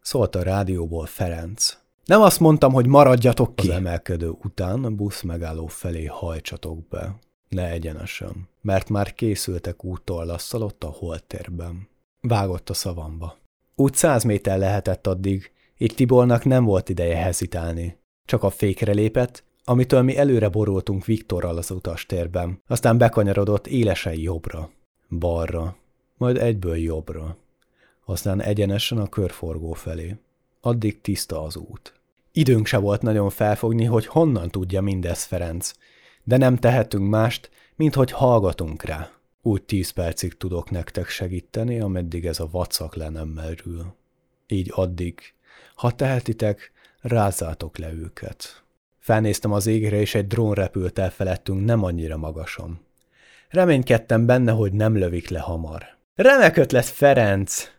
Szólt 0.00 0.34
a 0.34 0.42
rádióból 0.42 1.06
Ferenc. 1.06 1.76
Nem 2.04 2.20
azt 2.20 2.40
mondtam, 2.40 2.72
hogy 2.72 2.86
maradjatok 2.86 3.56
ki. 3.56 3.68
Az 3.68 3.74
emelkedő 3.74 4.28
után 4.28 4.84
a 4.84 4.90
busz 4.90 5.22
megálló 5.22 5.66
felé 5.66 6.04
hajtsatok 6.04 6.88
be. 6.88 7.18
Ne 7.54 7.70
egyenesen, 7.70 8.48
mert 8.60 8.88
már 8.88 9.14
készültek 9.14 9.84
úttorlasszal 9.84 10.62
ott 10.62 10.84
a 10.84 10.86
holtérben. 10.86 11.88
Vágott 12.20 12.70
a 12.70 12.74
szavamba. 12.74 13.36
Úgy 13.74 13.94
száz 13.94 14.24
méter 14.24 14.58
lehetett 14.58 15.06
addig, 15.06 15.52
így 15.78 15.94
Tibornak 15.94 16.44
nem 16.44 16.64
volt 16.64 16.88
ideje 16.88 17.16
hezitálni. 17.16 17.98
Csak 18.24 18.42
a 18.42 18.50
fékre 18.50 18.92
lépett, 18.92 19.44
amitől 19.64 20.02
mi 20.02 20.16
előre 20.16 20.48
borultunk 20.48 21.04
Viktorral 21.04 21.56
az 21.56 21.70
utastérben, 21.70 22.62
aztán 22.66 22.98
bekanyarodott 22.98 23.66
élesen 23.66 24.14
jobbra, 24.14 24.70
balra, 25.18 25.76
majd 26.16 26.36
egyből 26.36 26.76
jobbra, 26.76 27.36
aztán 28.04 28.42
egyenesen 28.42 28.98
a 28.98 29.08
körforgó 29.08 29.72
felé. 29.72 30.16
Addig 30.60 31.00
tiszta 31.00 31.42
az 31.42 31.56
út. 31.56 31.94
Időnk 32.32 32.66
se 32.66 32.78
volt 32.78 33.02
nagyon 33.02 33.30
felfogni, 33.30 33.84
hogy 33.84 34.06
honnan 34.06 34.48
tudja 34.48 34.80
mindez 34.80 35.22
Ferenc, 35.22 35.72
de 36.24 36.36
nem 36.36 36.56
tehetünk 36.56 37.08
mást, 37.08 37.50
mint 37.76 37.94
hogy 37.94 38.10
hallgatunk 38.10 38.82
rá. 38.82 39.10
Úgy 39.42 39.62
tíz 39.62 39.90
percig 39.90 40.36
tudok 40.36 40.70
nektek 40.70 41.08
segíteni, 41.08 41.80
ameddig 41.80 42.26
ez 42.26 42.40
a 42.40 42.48
vacak 42.50 42.94
le 42.94 43.08
nem 43.08 43.28
merül. 43.28 43.94
Így 44.46 44.70
addig, 44.74 45.20
ha 45.74 45.90
tehetitek, 45.90 46.72
rázátok 47.00 47.78
le 47.78 47.92
őket. 47.92 48.62
Felnéztem 48.98 49.52
az 49.52 49.66
égre, 49.66 50.00
és 50.00 50.14
egy 50.14 50.26
drón 50.26 50.54
repült 50.54 50.98
el 50.98 51.10
felettünk 51.10 51.64
nem 51.64 51.84
annyira 51.84 52.16
magasan. 52.16 52.80
Reménykedtem 53.48 54.26
benne, 54.26 54.52
hogy 54.52 54.72
nem 54.72 54.96
lövik 54.96 55.28
le 55.28 55.40
hamar. 55.40 55.84
Remek 56.14 56.56
ötlet, 56.56 56.84
Ferenc! 56.84 57.70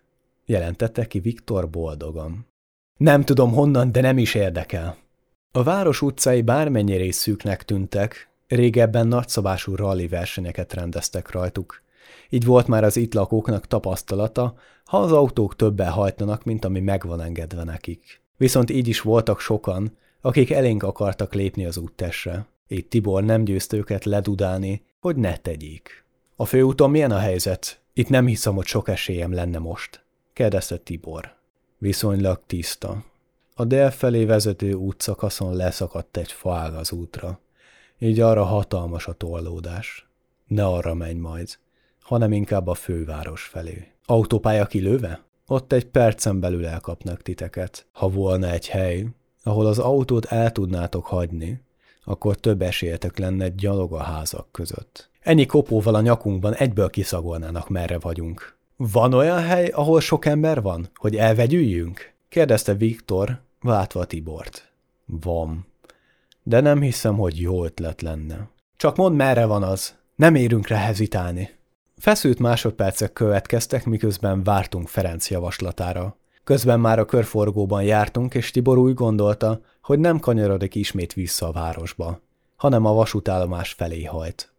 jelentette 0.46 1.06
ki 1.08 1.20
Viktor 1.20 1.70
boldogan. 1.70 2.48
Nem 2.98 3.24
tudom 3.24 3.52
honnan, 3.52 3.92
de 3.92 4.02
nem 4.02 4.18
is 4.18 4.36
érdekel. 4.36 4.98
A 5.52 5.64
város 5.64 6.02
utcai 6.02 6.42
bármennyire 6.42 7.04
is 7.04 7.16
szűknek 7.16 7.64
tűntek, 7.64 8.30
régebben 8.48 9.08
nagyszabású 9.08 9.76
rally 9.76 10.08
versenyeket 10.08 10.74
rendeztek 10.74 11.32
rajtuk. 11.32 11.82
Így 12.30 12.46
volt 12.46 12.68
már 12.68 12.84
az 12.84 12.98
itt 12.98 13.14
lakóknak 13.14 13.68
tapasztalata, 13.68 14.56
ha 14.86 14.98
az 14.98 15.12
autók 15.12 15.56
többen 15.56 15.90
hajtanak, 15.90 16.44
mint 16.44 16.66
ami 16.66 16.80
megvan 16.80 17.22
engedve 17.22 17.64
nekik. 17.64 18.22
Viszont 18.38 18.70
így 18.70 18.88
is 18.88 19.02
voltak 19.02 19.40
sokan, 19.40 19.98
akik 20.22 20.52
elénk 20.52 20.84
akartak 20.84 21.34
lépni 21.34 21.66
az 21.66 21.78
úttesre. 21.78 22.46
Így 22.68 22.88
Tibor 22.88 23.24
nem 23.24 23.44
győzte 23.44 23.78
őket 23.78 24.06
ledudálni, 24.06 24.86
hogy 25.00 25.16
ne 25.16 25.38
tegyék. 25.38 26.06
A 26.36 26.46
főúton 26.46 26.90
milyen 26.90 27.12
a 27.12 27.18
helyzet? 27.18 27.80
Itt 27.94 28.10
nem 28.10 28.26
hiszem, 28.26 28.56
hogy 28.56 28.66
sok 28.66 28.88
esélyem 28.88 29.34
lenne 29.34 29.60
most, 29.60 30.04
kérdezte 30.34 30.78
Tibor. 30.78 31.36
Viszonylag 31.78 32.42
tiszta. 32.48 33.04
A 33.54 33.66
dél 33.66 33.92
felé 33.92 34.26
vezető 34.26 34.74
útszakaszon 34.74 35.56
leszakadt 35.56 36.18
egy 36.18 36.32
faág 36.32 36.74
az 36.74 36.92
útra. 36.92 37.40
Így 38.00 38.20
arra 38.20 38.44
hatalmas 38.44 39.08
a 39.08 39.14
tollódás. 39.14 40.08
Ne 40.48 40.66
arra 40.66 40.94
menj 40.94 41.20
majd, 41.20 41.58
hanem 42.02 42.32
inkább 42.32 42.68
a 42.68 42.74
főváros 42.74 43.44
felé. 43.44 43.92
Autópálya 44.06 44.66
kilőve? 44.66 45.24
Ott 45.48 45.72
egy 45.72 45.86
percen 45.86 46.40
belül 46.40 46.66
elkapnak 46.66 47.22
titeket. 47.22 47.86
Ha 47.92 48.10
volna 48.10 48.50
egy 48.50 48.68
hely, 48.68 49.08
ahol 49.44 49.66
az 49.66 49.80
autót 49.80 50.26
el 50.26 50.52
tudnátok 50.52 51.06
hagyni, 51.06 51.62
akkor 52.04 52.36
több 52.36 52.62
esélyetek 52.62 53.18
lenne 53.18 53.50
gyalog 53.50 53.94
a 53.94 54.02
házak 54.04 54.48
között. 54.52 55.10
Ennyi 55.22 55.46
kopóval 55.46 55.96
a 55.96 56.02
nyakunkban 56.02 56.54
egyből 56.54 56.90
kiszagolnának, 56.90 57.70
merre 57.70 58.00
vagyunk. 58.00 58.58
Van 58.76 59.14
olyan 59.14 59.42
hely, 59.42 59.68
ahol 59.68 60.02
sok 60.02 60.26
ember 60.26 60.62
van, 60.62 60.90
hogy 60.96 61.16
elvegyüljünk? 61.16 62.14
kérdezte 62.30 62.74
Viktor, 62.74 63.42
látva 63.62 64.06
Tibort. 64.06 64.72
Van. 65.06 65.66
De 66.48 66.60
nem 66.60 66.82
hiszem, 66.82 67.18
hogy 67.18 67.40
jó 67.40 67.64
ötlet 67.64 68.02
lenne. 68.02 68.50
Csak 68.78 68.96
mondd, 68.96 69.16
merre 69.16 69.46
van 69.46 69.64
az. 69.64 69.96
Nem 70.16 70.36
érünk 70.36 70.68
rá 70.68 70.78
hezitálni. 70.78 71.50
Feszült 71.98 72.40
másodpercek 72.40 73.14
következtek, 73.14 73.86
miközben 73.86 74.44
vártunk 74.44 74.88
Ferenc 74.88 75.30
javaslatára. 75.30 76.18
Közben 76.44 76.80
már 76.80 77.00
a 77.00 77.06
körforgóban 77.06 77.84
jártunk, 77.84 78.34
és 78.34 78.52
Tibor 78.52 78.78
úgy 78.78 78.94
gondolta, 78.94 79.62
hogy 79.82 80.00
nem 80.00 80.20
kanyarodik 80.20 80.76
ismét 80.76 81.14
vissza 81.14 81.48
a 81.48 81.52
városba, 81.52 82.22
hanem 82.56 82.86
a 82.86 82.94
vasútállomás 82.94 83.72
felé 83.74 84.04
hajt. 84.04 84.54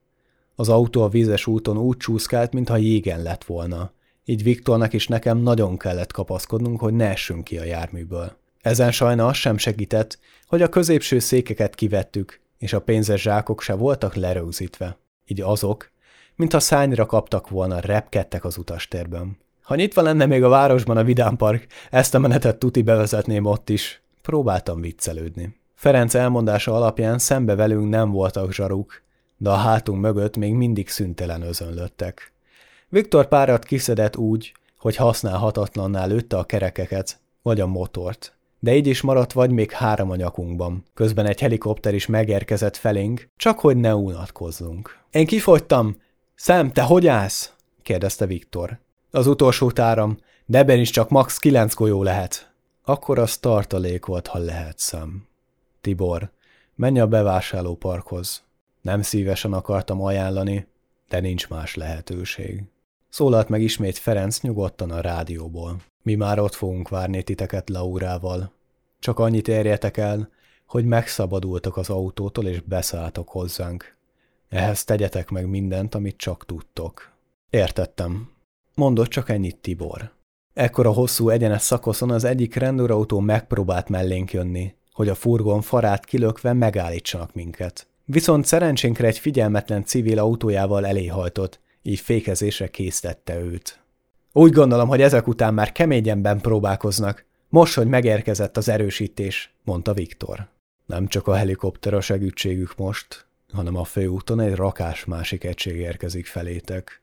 Az 0.54 0.68
autó 0.68 1.02
a 1.02 1.08
vízes 1.08 1.46
úton 1.46 1.78
úgy 1.78 1.96
csúszkált, 1.96 2.52
mintha 2.52 2.76
jégen 2.76 3.22
lett 3.22 3.44
volna, 3.44 3.92
így 4.24 4.42
Viktornak 4.42 4.92
is 4.92 5.06
nekem 5.06 5.38
nagyon 5.38 5.76
kellett 5.76 6.12
kapaszkodnunk, 6.12 6.80
hogy 6.80 6.94
ne 6.94 7.08
essünk 7.08 7.44
ki 7.44 7.58
a 7.58 7.64
járműből. 7.64 8.36
Ezen 8.66 8.92
sajna 8.92 9.26
az 9.26 9.36
sem 9.36 9.56
segített, 9.56 10.18
hogy 10.46 10.62
a 10.62 10.68
középső 10.68 11.18
székeket 11.18 11.74
kivettük, 11.74 12.40
és 12.58 12.72
a 12.72 12.80
pénzes 12.80 13.22
zsákok 13.22 13.62
se 13.62 13.74
voltak 13.74 14.14
lerögzítve. 14.14 14.98
Így 15.26 15.40
azok, 15.40 15.90
mintha 16.34 16.60
szányra 16.60 17.06
kaptak 17.06 17.48
volna, 17.48 17.80
repkedtek 17.80 18.44
az 18.44 18.56
utastérben. 18.56 19.38
Ha 19.62 19.74
nyitva 19.74 20.02
lenne 20.02 20.26
még 20.26 20.42
a 20.42 20.48
városban 20.48 20.96
a 20.96 21.04
vidámpark, 21.04 21.66
ezt 21.90 22.14
a 22.14 22.18
menetet 22.18 22.58
tuti 22.58 22.82
bevezetném 22.82 23.44
ott 23.44 23.68
is. 23.68 24.02
Próbáltam 24.22 24.80
viccelődni. 24.80 25.56
Ferenc 25.74 26.14
elmondása 26.14 26.74
alapján 26.74 27.18
szembe 27.18 27.54
velünk 27.54 27.88
nem 27.88 28.10
voltak 28.10 28.52
zsaruk, 28.52 29.02
de 29.36 29.50
a 29.50 29.56
hátunk 29.56 30.00
mögött 30.00 30.36
még 30.36 30.54
mindig 30.54 30.88
szüntelen 30.88 31.42
özönlöttek. 31.42 32.32
Viktor 32.88 33.28
párat 33.28 33.64
kiszedett 33.64 34.16
úgy, 34.16 34.54
hogy 34.78 34.96
használhatatlanná 34.96 36.06
lőtte 36.06 36.36
a 36.36 36.44
kerekeket, 36.44 37.20
vagy 37.42 37.60
a 37.60 37.66
motort, 37.66 38.35
de 38.66 38.76
így 38.76 38.86
is 38.86 39.00
maradt 39.00 39.32
vagy 39.32 39.50
még 39.50 39.70
három 39.70 40.10
a 40.10 40.16
nyakunkban. 40.16 40.84
Közben 40.94 41.26
egy 41.26 41.40
helikopter 41.40 41.94
is 41.94 42.06
megérkezett 42.06 42.76
felénk, 42.76 43.28
csak 43.36 43.58
hogy 43.58 43.76
ne 43.76 43.94
unatkozzunk. 43.94 44.98
Én 45.10 45.26
kifogytam! 45.26 45.96
Szem, 46.34 46.72
te 46.72 46.82
hogy 46.82 47.06
állsz? 47.06 47.52
kérdezte 47.82 48.26
Viktor. 48.26 48.78
Az 49.10 49.26
utolsó 49.26 49.70
táram, 49.70 50.18
de 50.46 50.58
ebben 50.58 50.78
is 50.78 50.90
csak 50.90 51.08
max. 51.08 51.38
kilenc 51.38 51.74
golyó 51.74 52.02
lehet. 52.02 52.52
Akkor 52.84 53.18
az 53.18 53.36
tartalék 53.36 54.06
volt, 54.06 54.26
ha 54.26 54.38
lehet 54.38 54.78
szem. 54.78 55.26
Tibor, 55.80 56.30
menj 56.74 57.00
a 57.00 57.06
bevásárlóparkhoz. 57.06 58.42
Nem 58.82 59.02
szívesen 59.02 59.52
akartam 59.52 60.02
ajánlani, 60.02 60.66
de 61.08 61.20
nincs 61.20 61.48
más 61.48 61.74
lehetőség. 61.74 62.62
Szólalt 63.08 63.48
meg 63.48 63.62
ismét 63.62 63.98
Ferenc 63.98 64.40
nyugodtan 64.40 64.90
a 64.90 65.00
rádióból. 65.00 65.76
Mi 66.02 66.14
már 66.14 66.38
ott 66.38 66.54
fogunk 66.54 66.88
várni 66.88 67.22
titeket 67.22 67.70
Laurával. 67.70 68.54
Csak 69.06 69.18
annyit 69.18 69.48
érjetek 69.48 69.96
el, 69.96 70.28
hogy 70.66 70.84
megszabadultak 70.84 71.76
az 71.76 71.90
autótól 71.90 72.46
és 72.46 72.60
beszálltok 72.60 73.28
hozzánk. 73.28 73.96
Ehhez 74.48 74.84
tegyetek 74.84 75.30
meg 75.30 75.48
mindent, 75.48 75.94
amit 75.94 76.16
csak 76.16 76.44
tudtok. 76.44 77.12
Értettem. 77.50 78.30
Mondott 78.74 79.08
csak 79.08 79.28
ennyit 79.28 79.56
Tibor. 79.56 80.12
Ekkor 80.54 80.86
a 80.86 80.90
hosszú 80.90 81.28
egyenes 81.28 81.62
szakoszon 81.62 82.10
az 82.10 82.24
egyik 82.24 82.54
rendőrautó 82.54 83.20
megpróbált 83.20 83.88
mellénk 83.88 84.32
jönni, 84.32 84.74
hogy 84.92 85.08
a 85.08 85.14
furgon 85.14 85.60
farát 85.60 86.04
kilökve 86.04 86.52
megállítsanak 86.52 87.34
minket. 87.34 87.86
Viszont 88.04 88.44
szerencsénkre 88.44 89.06
egy 89.06 89.18
figyelmetlen 89.18 89.84
civil 89.84 90.18
autójával 90.18 90.86
eléhajtott, 90.86 91.60
így 91.82 92.00
fékezésre 92.00 92.68
késztette 92.68 93.38
őt. 93.38 93.80
Úgy 94.32 94.52
gondolom, 94.52 94.88
hogy 94.88 95.02
ezek 95.02 95.26
után 95.26 95.54
már 95.54 95.72
keményenben 95.72 96.40
próbálkoznak. 96.40 97.25
Most, 97.48 97.74
hogy 97.74 97.86
megérkezett 97.86 98.56
az 98.56 98.68
erősítés, 98.68 99.54
mondta 99.64 99.92
Viktor. 99.92 100.48
Nem 100.86 101.06
csak 101.06 101.26
a 101.26 101.34
helikopter 101.34 101.94
a 101.94 102.00
segítségük 102.00 102.76
most, 102.76 103.26
hanem 103.52 103.76
a 103.76 103.84
főúton 103.84 104.40
egy 104.40 104.54
rakás 104.54 105.04
másik 105.04 105.44
egység 105.44 105.76
érkezik 105.76 106.26
felétek. 106.26 107.02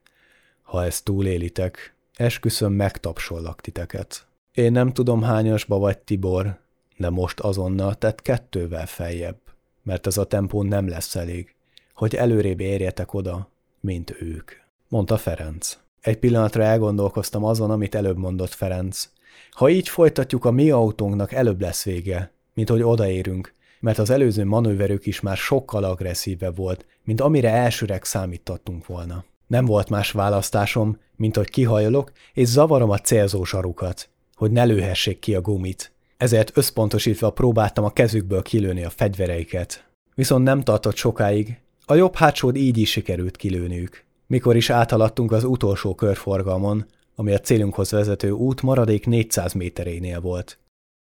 Ha 0.62 0.86
ezt 0.86 1.04
túlélitek, 1.04 1.96
esküszöm 2.14 2.74
megtapsollak 2.74 3.62
titeket. 3.62 4.28
Én 4.54 4.72
nem 4.72 4.94
tudom 4.94 5.22
hányasba 5.22 5.78
vagy 5.78 5.98
Tibor, 5.98 6.60
de 6.98 7.10
most 7.10 7.40
azonnal 7.40 7.96
tett 7.96 8.22
kettővel 8.22 8.86
feljebb, 8.86 9.40
mert 9.84 10.08
ez 10.08 10.18
a 10.18 10.26
tempó 10.26 10.64
nem 10.64 10.88
lesz 10.88 11.16
elég, 11.16 11.56
hogy 11.94 12.16
előrébb 12.16 12.60
érjetek 12.60 13.14
oda, 13.14 13.50
mint 13.80 14.22
ők, 14.22 14.52
mondta 14.88 15.18
Ferenc. 15.18 15.78
Egy 16.02 16.18
pillanatra 16.18 16.64
elgondolkoztam 16.64 17.44
azon, 17.44 17.72
amit 17.72 17.96
előbb 17.96 18.18
mondott 18.18 18.54
Ferenc. 18.54 19.10
Ha 19.52 19.70
így 19.70 19.90
folytatjuk, 19.90 20.46
a 20.46 20.52
mi 20.52 20.70
autónknak 20.70 21.32
előbb 21.32 21.62
lesz 21.62 21.84
vége, 21.84 22.32
mint 22.54 22.70
hogy 22.70 22.84
odaérünk, 22.84 23.54
mert 23.80 23.98
az 23.98 24.10
előző 24.10 24.46
manőverük 24.46 25.06
is 25.06 25.20
már 25.20 25.38
sokkal 25.38 25.84
agresszívebb 25.84 26.56
volt, 26.56 26.86
mint 27.04 27.22
amire 27.22 27.50
elsőreg 27.50 28.04
számítottunk 28.04 28.86
volna. 28.86 29.24
Nem 29.48 29.66
volt 29.66 29.90
más 29.90 30.12
választásom, 30.12 31.00
mint 31.16 31.36
hogy 31.36 31.50
kihajolok, 31.50 32.12
és 32.34 32.48
zavarom 32.48 32.90
a 32.90 32.98
célzósarukat, 32.98 34.10
hogy 34.36 34.52
ne 34.52 34.64
lőhessék 34.64 35.20
ki 35.20 35.36
a 35.36 35.42
gumit. 35.42 35.92
Ezért 36.18 36.58
összpontosítva 36.58 37.30
próbáltam 37.30 37.84
a 37.84 37.94
kezükből 37.94 38.42
kilőni 38.42 38.84
a 38.84 38.90
fegyvereiket. 38.90 39.88
Viszont 40.16 40.44
nem 40.44 40.62
tartott 40.62 40.96
sokáig, 40.96 41.58
a 41.86 41.96
jobb 41.96 42.16
hátsód 42.16 42.56
így 42.56 42.78
is 42.78 42.92
sikerült 42.92 43.36
kilőniük. 43.36 44.04
Mikor 44.28 44.56
is 44.56 44.70
áthaladtunk 44.70 45.32
az 45.32 45.44
utolsó 45.44 45.96
körforgalmon, 45.96 46.86
ami 47.16 47.34
a 47.34 47.40
célunkhoz 47.40 47.92
vezető 47.92 48.32
út 48.32 48.62
maradék 48.62 49.06
400 49.06 49.54
méterénél 49.54 50.22
volt. 50.22 50.60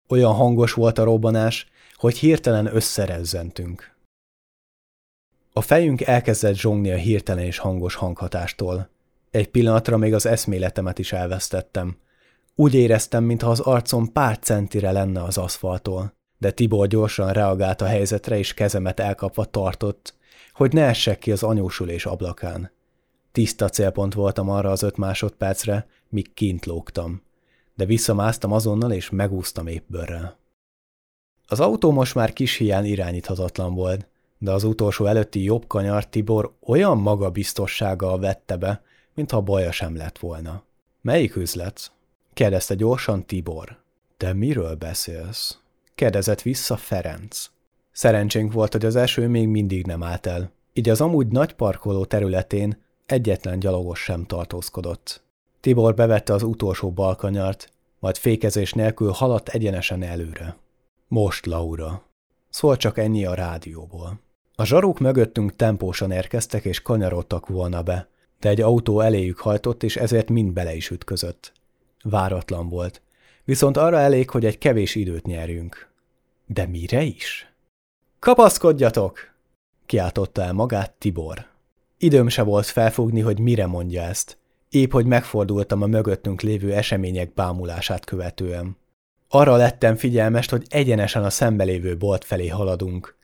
Olyan 0.09 0.33
hangos 0.33 0.73
volt 0.73 0.99
a 0.99 1.05
robbanás, 1.05 1.71
hogy 1.95 2.19
hirtelen 2.19 2.75
összerezzentünk. 2.75 3.95
A 5.53 5.61
fejünk 5.61 6.01
elkezdett 6.01 6.55
zsongni 6.55 6.91
a 6.91 6.97
hirtelen 6.97 7.45
és 7.45 7.59
hangos 7.59 7.95
hanghatástól. 7.95 8.89
Egy 9.31 9.49
pillanatra 9.49 9.97
még 9.97 10.15
az 10.15 10.27
eszméletemet 10.27 10.99
is 10.99 11.13
elvesztettem. 11.13 11.97
Úgy 12.55 12.75
éreztem, 12.75 13.25
mintha 13.25 13.51
az 13.51 13.61
arcom 13.61 14.13
pár 14.13 14.39
centire 14.39 14.93
lenne 14.93 15.23
az 15.23 15.39
aszfaltól, 15.39 16.13
de 16.39 16.51
Tibor 16.51 16.87
gyorsan 16.87 17.33
reagált 17.33 17.81
a 17.81 17.87
helyzetre 17.87 18.39
és 18.39 18.55
kezemet 18.55 19.01
elkapva 19.01 19.45
tartott, 19.45 20.15
hogy 20.53 20.73
ne 20.73 20.87
essek 20.87 21.19
ki 21.19 21.33
az 21.33 21.43
anyósulés 21.43 22.07
ablakán. 22.07 22.71
Tiszta 23.33 23.69
célpont 23.69 24.15
voltam 24.15 24.51
arra 24.51 24.71
az 24.71 24.83
öt 24.83 24.97
másodpercre, 24.97 25.87
míg 26.13 26.35
kint 26.35 26.67
lógtam. 26.67 27.23
De 27.75 27.85
visszamásztam 27.85 28.53
azonnal, 28.53 28.93
és 28.93 29.11
megúsztam 29.11 29.69
bőrrel. 29.87 30.39
Az 31.47 31.61
autó 31.61 31.91
most 31.91 32.15
már 32.15 32.33
kis 32.33 32.57
hián 32.57 32.85
irányíthatatlan 32.85 33.75
volt, 33.75 34.07
de 34.39 34.51
az 34.51 34.65
utolsó 34.65 35.07
előtti 35.07 35.43
jobb 35.43 35.67
kanyar 35.67 36.07
Tibor 36.07 36.55
olyan 36.67 36.99
magabiztossággal 36.99 38.19
vette 38.19 38.57
be, 38.57 38.83
mintha 39.15 39.41
baja 39.41 39.73
sem 39.73 39.97
lett 39.97 40.19
volna. 40.19 40.63
Melyik 41.01 41.37
üzlet? 41.37 41.93
kérdezte 42.33 42.75
gyorsan 42.75 43.27
Tibor. 43.27 43.83
Te 44.17 44.33
miről 44.33 44.75
beszélsz? 44.75 45.59
kérdezett 45.95 46.43
vissza 46.43 46.77
Ferenc. 46.77 47.51
Szerencsénk 47.93 48.53
volt, 48.53 48.73
hogy 48.73 48.85
az 48.85 48.97
eső 48.97 49.29
még 49.29 49.49
mindig 49.49 49.87
nem 49.87 50.03
állt 50.03 50.27
el, 50.27 50.53
így 50.73 50.89
az 50.89 51.01
amúgy 51.01 51.27
nagy 51.27 51.53
parkoló 51.53 52.05
területén 52.05 52.81
Egyetlen 53.07 53.59
gyalogos 53.59 54.01
sem 54.03 54.25
tartózkodott. 54.25 55.23
Tibor 55.63 55.95
bevette 55.95 56.33
az 56.33 56.43
utolsó 56.43 56.91
balkanyart, 56.91 57.73
majd 57.99 58.17
fékezés 58.17 58.73
nélkül 58.73 59.11
haladt 59.11 59.49
egyenesen 59.49 60.03
előre. 60.03 60.57
Most, 61.09 61.47
Laura. 61.47 62.03
Szól 62.51 62.77
csak 62.77 62.99
ennyi 62.99 63.25
a 63.25 63.35
rádióból. 63.35 64.21
A 64.55 64.65
zsaruk 64.65 64.99
mögöttünk 64.99 65.57
tempósan 65.57 66.11
érkeztek 66.11 66.65
és 66.65 66.83
kanyarodtak 66.83 67.47
volna 67.49 67.83
be, 67.83 68.09
de 68.41 68.49
egy 68.49 68.61
autó 68.61 69.01
eléjük 69.01 69.39
hajtott, 69.39 69.83
és 69.83 69.97
ezért 69.97 70.29
mind 70.29 70.53
bele 70.53 70.75
is 70.75 70.91
ütközött. 70.91 71.53
Váratlan 72.03 72.69
volt. 72.69 73.03
Viszont 73.45 73.77
arra 73.77 73.99
elég, 73.99 74.31
hogy 74.31 74.45
egy 74.45 74.59
kevés 74.59 74.95
időt 74.95 75.27
nyerjünk. 75.27 75.91
De 76.47 76.67
mire 76.67 77.03
is? 77.03 77.53
Kapaszkodjatok! 78.19 79.19
kiáltotta 79.87 80.43
el 80.43 80.53
magát 80.53 80.93
Tibor. 80.93 81.47
Időm 81.99 82.29
se 82.29 82.43
volt 82.43 82.67
felfogni, 82.67 83.21
hogy 83.21 83.39
mire 83.39 83.67
mondja 83.67 84.03
ezt. 84.03 84.41
Épp, 84.73 84.93
hogy 84.93 85.07
megfordultam 85.07 85.83
a 85.83 85.87
mögöttünk 85.87 86.41
lévő 86.41 86.73
események 86.73 87.35
bámulását 87.35 88.05
követően. 88.05 88.77
Arra 89.29 89.57
lettem 89.57 89.97
figyelmest, 89.97 90.51
hogy 90.51 90.67
egyenesen 90.69 91.25
a 91.25 91.31
szembelévő 91.31 91.97
bolt 91.97 92.25
felé 92.25 92.49
haladunk. 92.49 93.17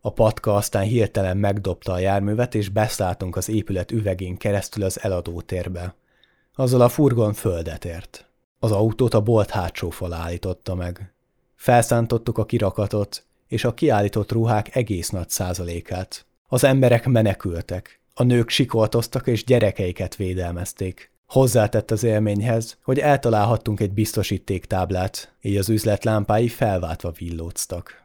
A 0.00 0.12
patka 0.12 0.54
aztán 0.54 0.82
hirtelen 0.82 1.36
megdobta 1.36 1.92
a 1.92 1.98
járművet, 1.98 2.54
és 2.54 2.68
beszálltunk 2.68 3.36
az 3.36 3.48
épület 3.48 3.90
üvegén 3.90 4.36
keresztül 4.36 4.84
az 4.84 5.02
eladótérbe. 5.02 5.94
Azzal 6.54 6.80
a 6.80 6.88
furgon 6.88 7.32
földet 7.32 7.84
ért. 7.84 8.30
Az 8.58 8.72
autót 8.72 9.14
a 9.14 9.20
bolt 9.20 9.50
hátsó 9.50 9.90
fal 9.90 10.12
állította 10.12 10.74
meg. 10.74 11.14
Felszántottuk 11.54 12.38
a 12.38 12.44
kirakatot, 12.44 13.26
és 13.48 13.64
a 13.64 13.74
kiállított 13.74 14.32
ruhák 14.32 14.76
egész 14.76 15.10
nagy 15.10 15.28
százalékát. 15.28 16.26
Az 16.48 16.64
emberek 16.64 17.06
menekültek. 17.06 18.00
A 18.18 18.22
nők 18.22 18.48
sikoltoztak 18.48 19.26
és 19.26 19.44
gyerekeiket 19.44 20.16
védelmezték. 20.16 21.10
Hozzátett 21.26 21.90
az 21.90 22.02
élményhez, 22.02 22.78
hogy 22.82 22.98
eltalálhattunk 22.98 23.80
egy 23.80 23.92
biztosítéktáblát, 23.92 25.34
így 25.42 25.56
az 25.56 25.68
üzlet 25.68 26.04
lámpái 26.04 26.48
felváltva 26.48 27.10
villóztak. 27.10 28.04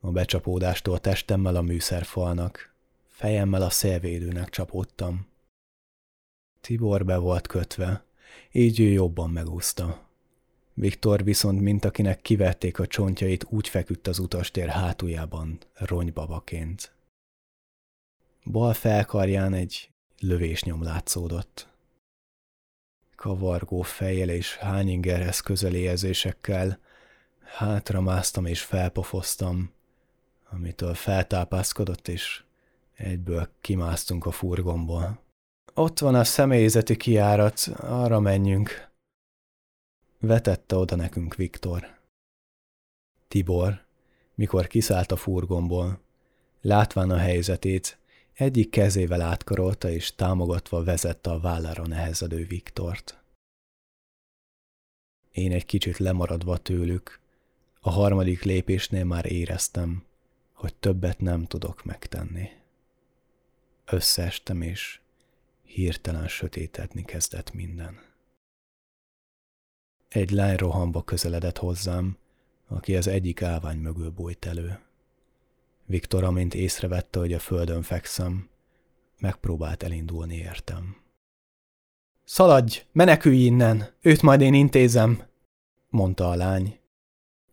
A 0.00 0.10
becsapódástól 0.10 0.98
testemmel 0.98 1.56
a 1.56 1.60
műszerfalnak, 1.60 2.74
fejemmel 3.08 3.62
a 3.62 3.70
szélvédőnek 3.70 4.48
csapódtam. 4.48 5.26
Tibor 6.60 7.04
be 7.04 7.16
volt 7.16 7.46
kötve, 7.46 8.04
így 8.52 8.80
ő 8.80 8.88
jobban 8.88 9.30
megúszta. 9.30 10.08
Viktor 10.74 11.24
viszont, 11.24 11.60
mint 11.60 11.84
akinek 11.84 12.20
kivették 12.20 12.78
a 12.78 12.86
csontjait, 12.86 13.46
úgy 13.48 13.68
feküdt 13.68 14.06
az 14.06 14.18
utastér 14.18 14.68
hátuljában, 14.68 15.58
ronybabaként. 15.74 16.92
Bal 18.44 18.74
felkarján 18.74 19.54
egy 19.54 19.90
lövésnyom 20.18 20.82
látszódott. 20.82 21.68
Kavargó 23.16 23.82
fejjel 23.82 24.28
és 24.28 24.56
hányingerhez 24.56 25.40
közeli 25.40 25.78
érzésekkel 25.78 26.78
hátra 27.42 28.00
másztam 28.00 28.46
és 28.46 28.62
felpofoztam, 28.62 29.72
amitől 30.50 30.94
feltápászkodott, 30.94 32.08
és 32.08 32.44
egyből 32.94 33.48
kimásztunk 33.60 34.26
a 34.26 34.30
furgomból. 34.30 35.22
Ott 35.74 35.98
van 35.98 36.14
a 36.14 36.24
személyzeti 36.24 36.96
kiárat, 36.96 37.60
arra 37.76 38.20
menjünk. 38.20 38.90
Vetette 40.18 40.76
oda 40.76 40.96
nekünk 40.96 41.34
Viktor. 41.34 41.98
Tibor, 43.28 43.84
mikor 44.34 44.66
kiszállt 44.66 45.12
a 45.12 45.16
furgomból, 45.16 46.00
látván 46.60 47.10
a 47.10 47.16
helyzetét, 47.16 47.98
egyik 48.42 48.70
kezével 48.70 49.20
átkarolta 49.20 49.90
és 49.90 50.14
támogatva 50.14 50.84
vezette 50.84 51.30
a 51.30 51.40
vállára 51.40 51.86
nehezedő 51.86 52.46
Viktort. 52.46 53.22
Én 55.30 55.52
egy 55.52 55.66
kicsit 55.66 55.98
lemaradva 55.98 56.56
tőlük, 56.56 57.20
a 57.80 57.90
harmadik 57.90 58.42
lépésnél 58.42 59.04
már 59.04 59.32
éreztem, 59.32 60.04
hogy 60.52 60.74
többet 60.74 61.20
nem 61.20 61.44
tudok 61.44 61.84
megtenni. 61.84 62.48
Összeestem, 63.84 64.62
és 64.62 65.00
hirtelen 65.62 66.28
sötétedni 66.28 67.04
kezdett 67.04 67.52
minden. 67.52 68.00
Egy 70.08 70.30
lány 70.30 70.56
rohamba 70.56 71.04
közeledett 71.04 71.58
hozzám, 71.58 72.16
aki 72.66 72.96
az 72.96 73.06
egyik 73.06 73.42
állvány 73.42 73.78
mögül 73.78 74.10
bújt 74.10 74.44
elő. 74.44 74.80
Viktor, 75.86 76.24
amint 76.24 76.54
észrevette, 76.54 77.18
hogy 77.18 77.32
a 77.32 77.38
földön 77.38 77.82
fekszem, 77.82 78.48
megpróbált 79.18 79.82
elindulni 79.82 80.34
értem. 80.34 80.96
Szaladj, 82.24 82.84
menekülj 82.92 83.36
innen, 83.36 83.94
őt 84.00 84.22
majd 84.22 84.40
én 84.40 84.54
intézem, 84.54 85.22
mondta 85.88 86.30
a 86.30 86.34
lány, 86.34 86.78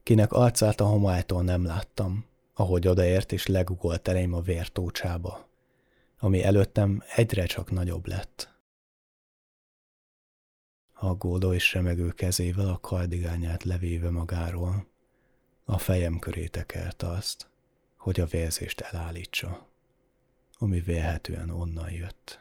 kinek 0.03 0.31
arcát 0.31 0.79
a 0.79 0.85
homálytól 0.85 1.43
nem 1.43 1.65
láttam, 1.65 2.25
ahogy 2.53 2.87
odaért 2.87 3.31
és 3.31 3.47
legugolt 3.47 4.07
elém 4.07 4.33
a 4.33 4.41
vértócsába, 4.41 5.47
ami 6.19 6.43
előttem 6.43 7.03
egyre 7.15 7.45
csak 7.45 7.71
nagyobb 7.71 8.07
lett. 8.07 8.57
Aggódó 10.93 11.53
és 11.53 11.73
remegő 11.73 12.09
kezével 12.09 12.69
a 12.69 12.79
kardigányát 12.79 13.63
levéve 13.63 14.09
magáról, 14.09 14.87
a 15.63 15.77
fejem 15.77 16.19
köré 16.19 16.47
tekelte 16.47 17.07
azt, 17.07 17.49
hogy 17.99 18.19
a 18.19 18.25
vérzést 18.25 18.79
elállítsa, 18.79 19.67
ami 20.57 20.79
vélhetően 20.79 21.49
onnan 21.49 21.91
jött. 21.91 22.39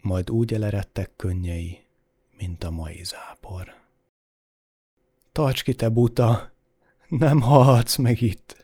Majd 0.00 0.30
úgy 0.30 0.54
eleredtek 0.54 1.16
könnyei, 1.16 1.84
mint 2.36 2.64
a 2.64 2.70
mai 2.70 3.04
zápor. 3.04 3.74
Tarts 5.32 5.62
ki, 5.62 5.74
te 5.74 5.88
buta! 5.88 6.52
Nem 7.08 7.40
halhatsz 7.40 7.96
meg 7.96 8.20
itt! 8.20 8.63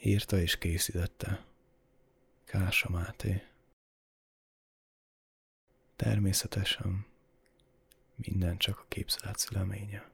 Írta 0.00 0.38
és 0.38 0.58
készítette. 0.58 1.44
Kása 2.44 2.90
Máté. 2.90 3.42
Természetesen 5.96 7.06
minden 8.14 8.56
csak 8.56 8.78
a 8.78 8.84
képzelet 8.88 9.38
szüleménye. 9.38 10.10